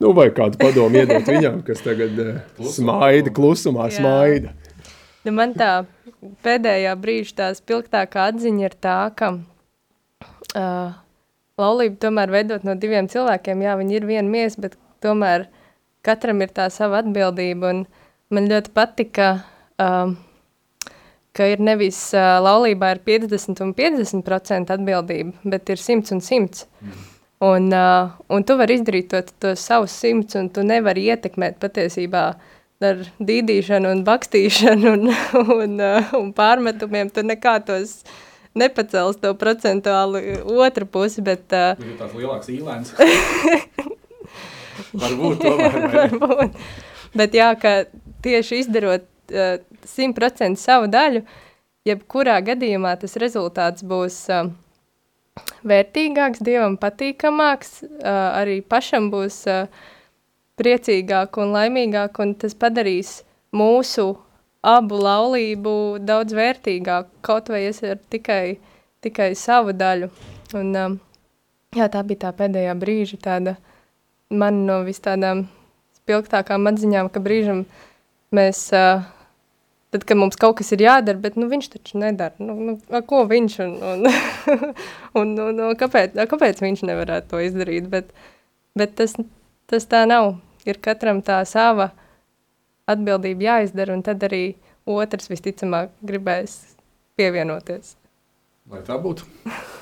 [0.00, 2.36] Nu, vai kādu padomu iedot viņam, kas tagad uh,
[2.72, 3.96] smaida, klusumā Jā.
[3.98, 4.52] smaida.
[5.26, 5.82] Nu, man tā
[6.44, 10.98] pēdējā brīža tā spilgtākā atziņa ir tā, ka uh,
[11.60, 15.48] laulība tomēr veidot no diviem cilvēkiem, jā, viņi ir viena miesa, bet tomēr
[16.06, 17.84] katram ir tā sava atbildība, un
[18.34, 19.30] man ļoti patika,
[19.80, 20.12] uh,
[21.36, 26.66] ka ir nevis uh, laulībā ir 50 un 50% atbildība, bet ir 100 un 100.
[26.80, 27.06] Mm.
[27.40, 32.24] Un, uh, un tu vari izdarīt to, to savus simts, un tu nevari ietekmēt patiesībā
[32.84, 35.10] ar dīdīšanu un bakstīšanu un,
[35.56, 37.10] un, uh, un pārmetumiem.
[37.12, 38.00] Tu nekā tos
[38.56, 41.44] nepacels to procentuāli otru pusi, bet...
[41.52, 42.94] Uh, Ir tāds lielāks īlēns.
[45.02, 45.78] Varbūt tomēr.
[45.92, 46.58] Varbūt.
[47.20, 47.74] Bet jā, ka
[48.24, 51.24] tieši izdarot uh, 100% savu daļu,
[51.88, 54.48] jebkurā gadījumā tas rezultāts būs uh,
[55.66, 59.66] vērtīgāks, dievam patīkamāks, uh, arī pašam būs uh,
[60.60, 63.20] priecīgāk un laimīgāk, un tas padarīs
[63.56, 64.12] mūsu
[64.60, 65.72] abu laulību
[66.04, 68.58] daudz vērtīgāku, kaut vai es ar tikai,
[69.04, 70.10] tikai savu daļu.
[70.58, 70.98] Un, um,
[71.76, 73.56] jā, tā bija tā pēdējā brīža, tāda
[74.30, 75.46] man no vis tādām
[76.00, 77.64] spilgtākām atziņām, ka brīžam
[78.36, 79.06] mēs, uh,
[79.94, 82.36] tad, kad mums kaut kas ir jādara, bet nu, viņš taču nedara.
[82.42, 82.76] Nu, nu,
[83.08, 84.04] ko viņš un, un,
[85.22, 87.88] un, un, un kāpēc, kāpēc viņš nevarētu to izdarīt?
[87.92, 88.12] Bet,
[88.78, 89.16] bet tas,
[89.70, 90.34] tas tā nav.
[90.68, 91.90] Ir katram tā sava
[92.90, 94.56] atbildība jāizdara, un tad arī
[94.88, 96.58] otrs visticamāk gribēs
[97.20, 97.94] pievienoties.
[98.70, 99.28] Lai tā būtu.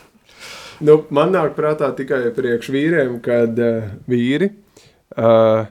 [0.79, 4.47] Nu, man nāk prātā tikai priekš vīriem, kad uh, vīri,
[5.19, 5.65] uh,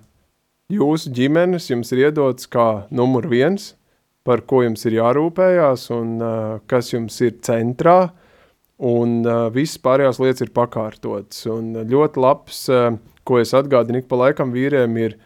[0.68, 3.70] jūsu ģimenes jums ir iedots kā numur viens,
[4.28, 6.34] par ko jums ir jārūpējās un uh,
[6.68, 8.10] kas jums ir centrā,
[8.84, 11.46] un uh, visas pārējās lietas ir pakārtotas.
[11.56, 12.92] Un ļoti labs, uh,
[13.28, 15.18] ko es atgādinu ik pa laikam vīriem, ir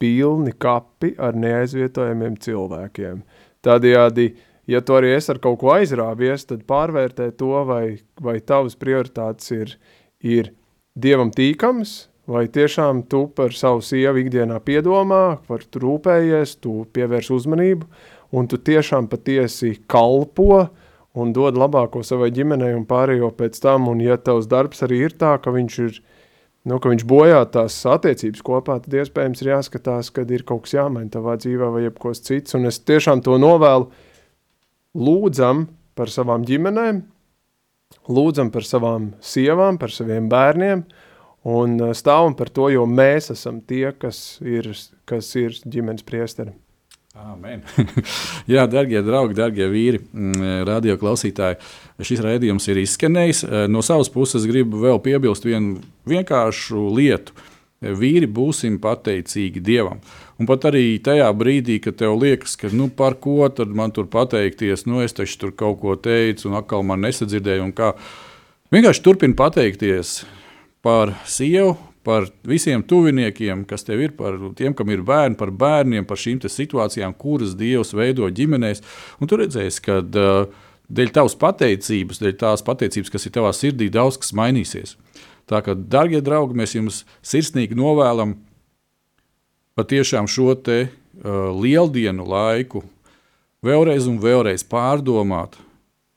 [0.00, 3.20] pilni kapi ar neaizvietojamiem cilvēkiem.
[3.64, 4.30] Tādējādi,
[4.72, 9.52] ja tu arī esi ar kaut ko aizrāvies, tad pārvērtē to, vai, vai tavas prioritātes
[9.52, 9.74] ir,
[10.24, 10.54] ir
[10.96, 17.32] dievam tīkamas, vai tiešām tu par savu sievu ikdienā piedomā, par tu rūpējies, tu pievērs
[17.34, 17.88] uzmanību,
[18.36, 20.68] un tu tiešām patiesi kalpo
[21.18, 25.16] un dod labāko savai ģimenei un pārējo pēc tam, un ja tavs darbs arī ir
[25.18, 26.00] tā, ka viņš ir,
[26.68, 30.76] nu, ka viņš bojā tās attiecības kopā, tad iespējams ir jāskatās, kad ir kaut kas
[30.76, 33.88] jāmaina tavā dzīvē vai jebkos cits, un es tiešām to novēlu
[34.98, 37.02] lūdzam par savām ģimenēm,
[38.10, 40.84] lūdzam par savām sievām, par saviem bērniem,
[41.50, 44.72] un uh, stāvam par to, jo mēs esam tie, kas ir,
[45.08, 46.52] kas ir ģimenes priesteri.
[47.20, 47.64] Amen.
[48.52, 51.58] Jā, darbie draugi, darbie vīri, mm, radio klausītāji,
[52.06, 53.44] šis raidījums ir izskanējis.
[53.44, 57.36] Eh, No savas puses gribu vēl piebilst vienu vienkāršu lietu.
[57.80, 60.02] Vīri būsim pateicīgi Dievam.
[60.40, 64.04] Un pat arī tajā brīdī, kad tev liekas, ka nu, par ko tad man tur
[64.04, 67.70] pateikties, nu es taču tur kaut ko teicu, un atkal man nesadzirdēju.
[68.70, 70.26] Vienkārši turpini pateikties
[70.84, 76.06] par sievu, par visiem tuviniekiem, kas tev ir, par tiem, kam ir bērni, par bērniem,
[76.08, 78.80] par šīm situācijām, kuras Dievs veido ģimenēs.
[79.20, 83.90] Un tu redzēsi, ka uh, dēļ tavas pateicības, dēļ tās pateicības, kas ir tavā sirdī,
[83.92, 84.96] daudz kas mainīsies.
[85.50, 88.36] Tā kā, darbie draugi, mēs jums sirsnīgi novēlam
[89.78, 92.84] patiešām šo te uh, lieldienu laiku
[93.64, 95.58] vēlreiz un vēlreiz pārdomāt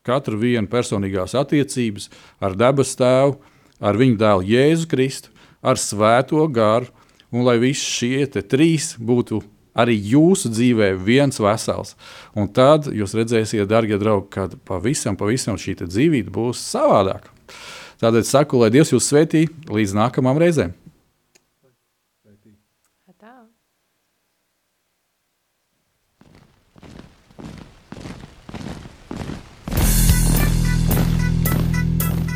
[0.04, 2.10] katru vienu personīgās attiecības
[2.44, 3.38] ar debes tēvu,
[3.80, 5.32] ar viņu dēlu Jēzu Kristu,
[5.64, 6.90] ar svēto garu,
[7.32, 9.40] un lai visi šie trīs būtu
[9.74, 11.94] arī jūsu dzīvē viens vesels.
[12.38, 17.34] Un tad jūs redzēsiet, darbie draugi, ka pavisam, pavisam šī dzīvība būs savādāka.
[18.02, 20.74] Tādēļ saku, lai Dievs jūs svētī līdz nākamajām reizēm.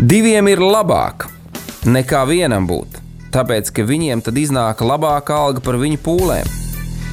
[0.09, 1.27] Diviem ir labāk
[1.85, 3.01] nekā vienam būt,
[3.35, 6.58] tāpēc ka viņiem tad iznāk labāka alga par viņu pūlēm.